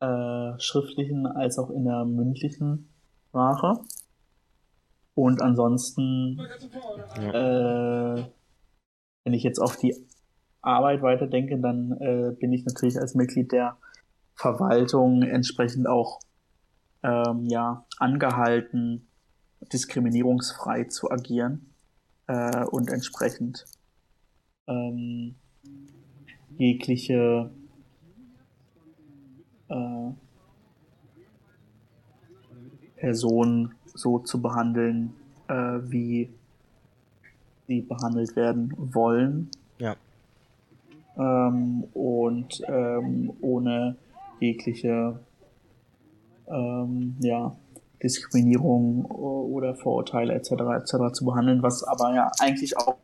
[0.00, 2.92] äh, schriftlichen als auch in der mündlichen
[3.28, 3.78] Sprache.
[5.14, 6.40] Und ansonsten,
[7.18, 8.24] äh,
[9.24, 9.94] wenn ich jetzt auf die
[10.60, 13.76] Arbeit weiterdenke, dann äh, bin ich natürlich als Mitglied der
[14.34, 16.18] Verwaltung entsprechend auch
[17.04, 19.06] ähm, ja, angehalten,
[19.72, 21.69] diskriminierungsfrei zu agieren
[22.30, 23.64] äh, und entsprechend
[24.68, 25.34] ähm,
[26.56, 27.50] jegliche
[29.68, 30.10] äh,
[32.96, 35.14] Person so zu behandeln,
[35.48, 36.30] äh, wie
[37.66, 39.50] sie behandelt werden wollen.
[39.78, 39.96] Ja
[41.20, 43.96] ähm, und ähm, ohne
[44.40, 45.20] jegliche
[46.48, 47.54] ähm, ja,
[48.02, 50.52] Diskriminierung oder Vorurteile etc.
[50.52, 51.12] etc.
[51.12, 52.96] zu behandeln, was aber ja eigentlich auch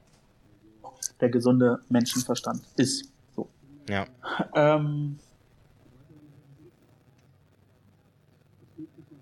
[1.21, 3.11] der gesunde Menschenverstand ist.
[3.35, 3.49] So.
[3.89, 4.07] Ja.
[4.55, 5.19] Ähm,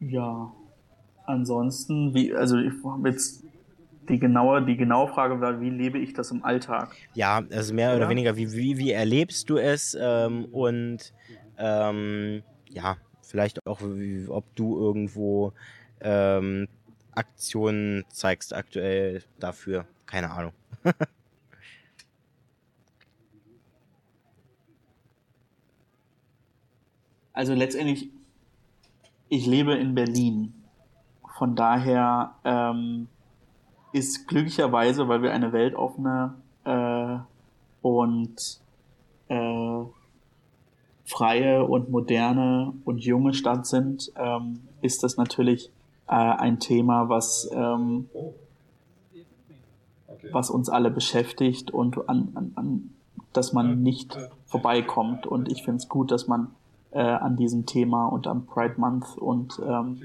[0.01, 0.53] ja.
[1.27, 3.43] Ansonsten, wie, also ich habe jetzt
[4.09, 6.95] die genaue, die genaue Frage war, wie lebe ich das im Alltag?
[7.15, 11.15] Ja, also mehr oder, oder weniger, wie, wie, wie erlebst du es ähm, und
[11.57, 13.81] ähm, ja, vielleicht auch,
[14.29, 15.53] ob du irgendwo
[16.01, 16.69] ähm,
[17.13, 19.87] Aktionen zeigst aktuell dafür.
[20.07, 20.53] Keine Ahnung.
[27.33, 28.11] also letztendlich,
[29.29, 30.55] ich lebe in Berlin.
[31.39, 33.09] Von daher ähm,
[33.93, 37.19] ist glücklicherweise, weil wir eine weltoffene äh,
[37.83, 38.61] und
[39.29, 39.85] äh,
[41.05, 45.71] freie und moderne und junge Stadt sind, ähm, ist das natürlich
[46.09, 48.09] äh, ein Thema, was ähm,
[50.33, 52.91] was uns alle beschäftigt und an, an, an
[53.33, 55.27] dass man nicht vorbeikommt.
[55.27, 56.53] Und ich finde es gut, dass man
[56.93, 60.01] äh, an diesem Thema und am Pride Month und ähm,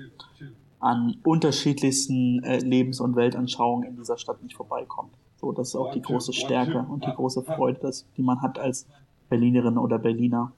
[0.80, 5.14] an unterschiedlichsten äh, Lebens- und Weltanschauungen in dieser Stadt nicht vorbeikommt.
[5.40, 8.60] So, das ist auch die große Stärke und die große Freude, dass, die man hat
[8.60, 8.88] als
[9.30, 10.52] Berlinerin oder Berliner,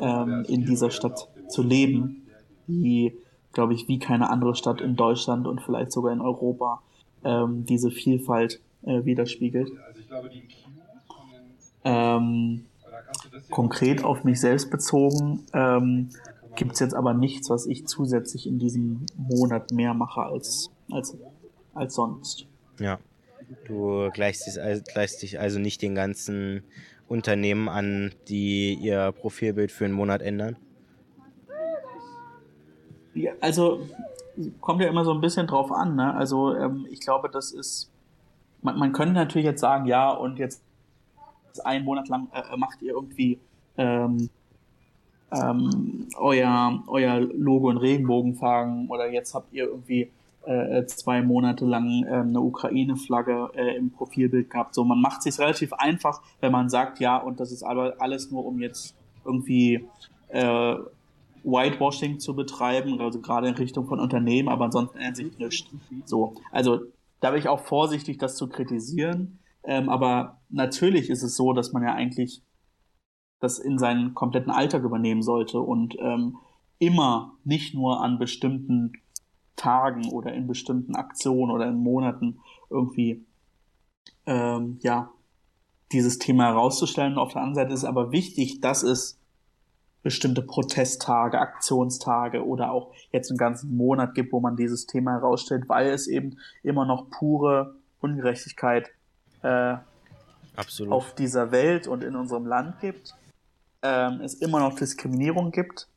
[0.00, 2.26] ähm, in dieser Stadt zu leben,
[2.66, 3.12] die,
[3.52, 6.82] glaube ich, wie keine andere Stadt in Deutschland und vielleicht sogar in Europa
[7.24, 9.70] ähm, diese Vielfalt äh, widerspiegelt.
[11.84, 12.64] Ähm,
[13.50, 16.10] konkret auf mich selbst bezogen ähm,
[16.56, 21.16] gibt es jetzt aber nichts, was ich zusätzlich in diesem Monat mehr mache als, als,
[21.74, 22.46] als sonst.
[22.78, 22.98] Ja.
[23.66, 26.62] Du gleichst dich, also nicht den ganzen
[27.08, 30.56] Unternehmen an, die ihr Profilbild für einen Monat ändern?
[33.14, 33.80] Ja, also
[34.60, 35.96] kommt ja immer so ein bisschen drauf an.
[35.96, 36.14] Ne?
[36.14, 37.90] Also ähm, ich glaube, das ist,
[38.62, 40.62] man, man könnte natürlich jetzt sagen, ja, und jetzt
[41.62, 43.38] einen Monat lang äh, macht ihr irgendwie
[43.76, 44.28] ähm,
[45.30, 50.10] ähm, euer, euer Logo in Regenbogenfarben oder jetzt habt ihr irgendwie
[50.46, 54.74] äh, zwei Monate lang äh, eine Ukraine-Flagge äh, im Profilbild gehabt.
[54.74, 58.30] So, man macht sich relativ einfach, wenn man sagt, ja, und das ist aber alles
[58.30, 59.88] nur, um jetzt irgendwie
[60.28, 60.76] äh,
[61.44, 66.10] Whitewashing zu betreiben, also gerade in Richtung von Unternehmen, aber ansonsten ändert sich nichts.
[66.10, 66.80] So, also
[67.20, 69.38] da bin ich auch vorsichtig, das zu kritisieren.
[69.62, 72.42] Ähm, aber natürlich ist es so, dass man ja eigentlich
[73.40, 76.38] das in seinen kompletten Alltag übernehmen sollte und ähm,
[76.78, 78.92] immer nicht nur an bestimmten
[79.56, 82.40] Tagen oder in bestimmten Aktionen oder in Monaten
[82.70, 83.24] irgendwie
[84.26, 85.10] ähm, ja
[85.92, 87.18] dieses Thema herauszustellen.
[87.18, 89.18] Auf der anderen Seite ist es aber wichtig, dass es
[90.02, 95.68] bestimmte Protesttage, Aktionstage oder auch jetzt einen ganzen Monat gibt, wo man dieses Thema herausstellt,
[95.68, 98.90] weil es eben immer noch pure Ungerechtigkeit
[99.42, 99.76] äh,
[100.88, 103.14] auf dieser Welt und in unserem Land gibt.
[103.82, 105.88] Ähm, es immer noch Diskriminierung gibt,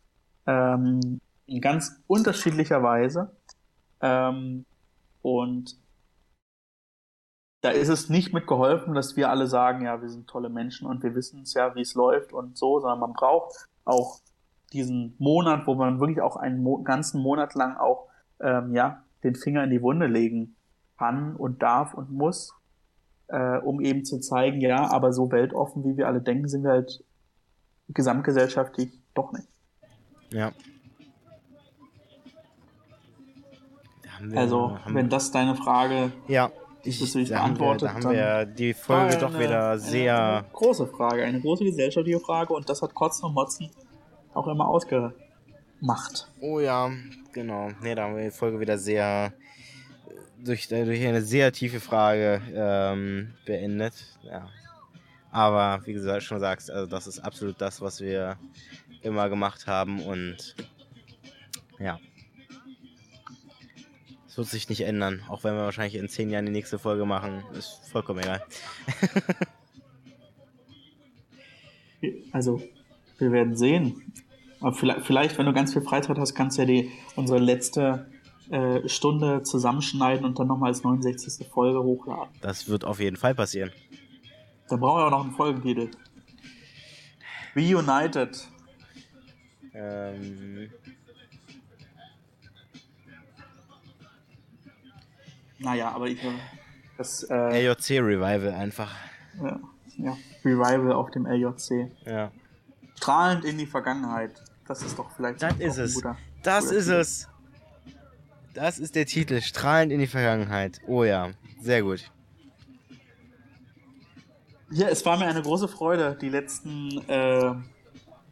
[0.45, 3.36] ähm, in ganz unterschiedlicher Weise.
[4.02, 4.66] Ähm,
[5.22, 5.78] und
[7.62, 11.04] da ist es nicht mitgeholfen, dass wir alle sagen, ja, wir sind tolle Menschen und
[11.04, 14.20] wir wissen es ja, wie es läuft und so, sondern man braucht auch
[14.74, 19.36] diesen Monat, wo man wirklich auch einen Mo ganzen Monat lang auch ähm, ja den
[19.36, 20.56] Finger in die Wunde legen
[20.98, 22.54] kann und darf und muss,
[23.28, 26.72] äh, um eben zu zeigen, ja, aber so weltoffen, wie wir alle denken, sind wir
[26.72, 27.04] halt
[27.89, 29.48] gesamtgesellschaftlich doch nicht.
[30.32, 30.52] Ja,
[34.22, 36.51] wir, also, wenn das deine Frage ja,
[36.84, 40.45] ich, ist, da beantwortet, haben wir, da haben wir die Folge doch wieder sehr.
[40.53, 43.70] große Frage, eine große gesellschaftliche Frage und das hat Kotzen und Motzen
[44.34, 46.30] auch immer ausgemacht.
[46.39, 46.89] Oh ja,
[47.34, 47.70] genau.
[47.82, 49.34] Ne, da haben wir die Folge wieder sehr
[50.43, 53.93] durch, durch eine sehr tiefe Frage ähm, beendet.
[54.24, 54.47] Ja.
[55.32, 58.38] Aber wie gesagt, schon sagst, also das ist absolut das, was wir
[59.01, 60.55] immer gemacht haben und
[61.80, 61.99] ja
[64.38, 65.22] wird sich nicht ändern.
[65.30, 67.44] Auch wenn wir wahrscheinlich in zehn Jahren die nächste Folge machen.
[67.54, 68.44] Ist vollkommen egal.
[72.32, 72.62] also,
[73.18, 74.14] wir werden sehen.
[74.60, 78.08] Aber vielleicht, vielleicht, wenn du ganz viel Freizeit hast, kannst du ja die, unsere letzte
[78.50, 81.48] äh, Stunde zusammenschneiden und dann nochmal als 69.
[81.48, 82.34] Folge hochladen.
[82.42, 83.72] Das wird auf jeden Fall passieren.
[84.70, 85.92] Dann brauchen wir auch noch einen Folgentitel.
[87.56, 88.48] Reunited.
[89.74, 90.70] Ähm,
[95.60, 96.20] Naja, aber ich.
[96.97, 98.93] Das, äh, LJC Revival einfach.
[99.41, 99.60] Ja,
[99.97, 101.91] ja, Revival auf dem LJC.
[102.05, 102.32] Ja.
[102.95, 104.43] Strahlend in die Vergangenheit.
[104.68, 105.41] Das ist doch vielleicht.
[105.41, 105.95] Das ist es.
[105.95, 106.99] Guter, das guter ist Titel.
[106.99, 107.30] es.
[108.53, 109.41] Das ist der Titel.
[109.41, 110.82] Strahlend in die Vergangenheit.
[110.88, 111.30] Oh ja,
[111.62, 112.12] sehr gut.
[114.72, 117.53] Ja, es war mir eine große Freude, die letzten äh,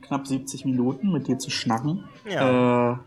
[0.01, 2.03] knapp 70 Minuten mit dir zu schnacken.
[2.28, 2.93] Ja.
[2.93, 2.97] Äh,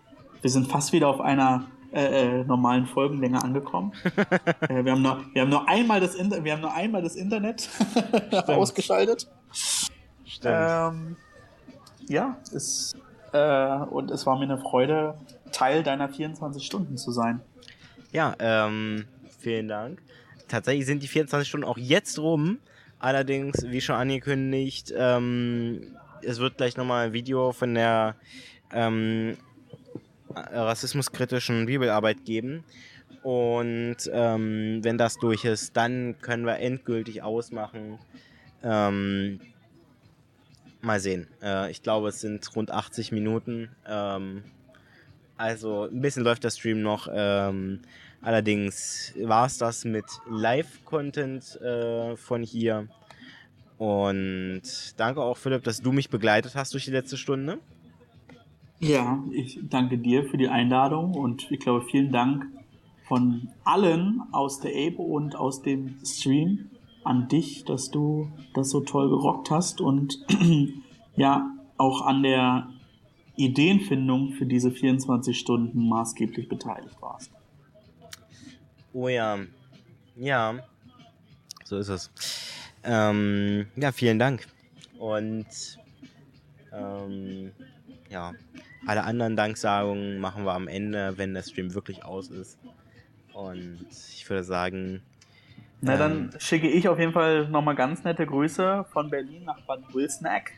[0.40, 3.92] wir sind fast wieder auf einer äh, äh, normalen Folgenlänge angekommen.
[4.68, 7.16] äh, wir, haben nur, wir, haben nur einmal das Inter wir haben nur einmal das
[7.16, 7.68] Internet
[8.46, 9.28] ausgeschaltet.
[10.24, 10.54] Stimmt.
[10.54, 11.16] Ähm,
[12.08, 12.94] ja, es,
[13.32, 15.14] äh, und es war mir eine Freude,
[15.52, 17.40] Teil deiner 24 Stunden zu sein.
[18.12, 19.06] Ja, ähm,
[19.38, 20.02] vielen Dank.
[20.46, 22.58] Tatsächlich sind die 24 Stunden auch jetzt rum.
[22.98, 28.16] Allerdings, wie schon angekündigt, ähm, es wird gleich nochmal ein Video von der
[28.72, 29.36] ähm,
[30.40, 32.64] rassismuskritischen Bibelarbeit geben.
[33.22, 37.98] Und ähm, wenn das durch ist, dann können wir endgültig ausmachen.
[38.62, 39.40] Ähm,
[40.80, 41.26] mal sehen.
[41.42, 43.70] Äh, ich glaube, es sind rund 80 Minuten.
[43.86, 44.44] Ähm,
[45.36, 47.08] Also ein bisschen läuft der Stream noch.
[47.12, 47.80] Ähm,
[48.22, 52.88] allerdings war es das mit Live-Content äh, von hier.
[53.78, 54.62] Und
[54.96, 57.58] danke auch, Philipp, dass du mich begleitet hast durch die letzte Stunde.
[58.80, 62.46] Ja, ich danke dir für die Einladung und ich glaube, vielen Dank
[63.08, 66.70] von allen aus der Ape und aus dem Stream
[67.02, 70.24] an dich, dass du das so toll gerockt hast und
[71.16, 72.68] ja, auch an der
[73.34, 77.30] Ideenfindung für diese 24 Stunden maßgeblich beteiligt warst.
[78.92, 79.38] Oh ja,
[80.16, 80.58] ja,
[81.64, 82.10] so ist es.
[82.84, 84.46] Ähm, ja, vielen Dank.
[84.98, 85.46] Und
[86.72, 87.52] ähm,
[88.10, 88.32] ja,
[88.86, 92.58] alle anderen Danksagungen machen wir am Ende, wenn der Stream wirklich aus ist.
[93.32, 95.02] Und ich würde sagen.
[95.80, 99.60] Na, ähm, dann schicke ich auf jeden Fall nochmal ganz nette Grüße von Berlin nach
[99.62, 100.52] Bad Wilsnack.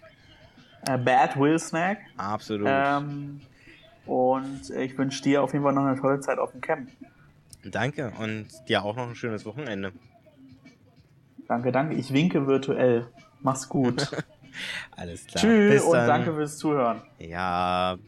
[0.86, 1.98] Äh, Bad Wilsnack.
[2.16, 2.68] Absolut.
[2.70, 3.40] Ähm,
[4.06, 6.88] und ich wünsche dir auf jeden Fall noch eine tolle Zeit auf dem Camp.
[7.64, 9.92] Danke und dir auch noch ein schönes Wochenende.
[11.46, 11.96] Danke, danke.
[11.96, 13.08] Ich winke virtuell.
[13.40, 14.10] Mach's gut.
[14.96, 15.42] Alles klar.
[15.42, 17.03] Tschüss und danke fürs Zuhören.
[17.18, 17.98] Ja.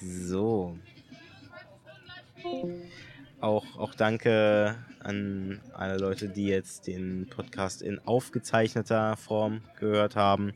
[0.00, 0.76] So.
[3.40, 10.52] Auch, auch danke an alle Leute, die jetzt den Podcast in aufgezeichneter Form gehört haben.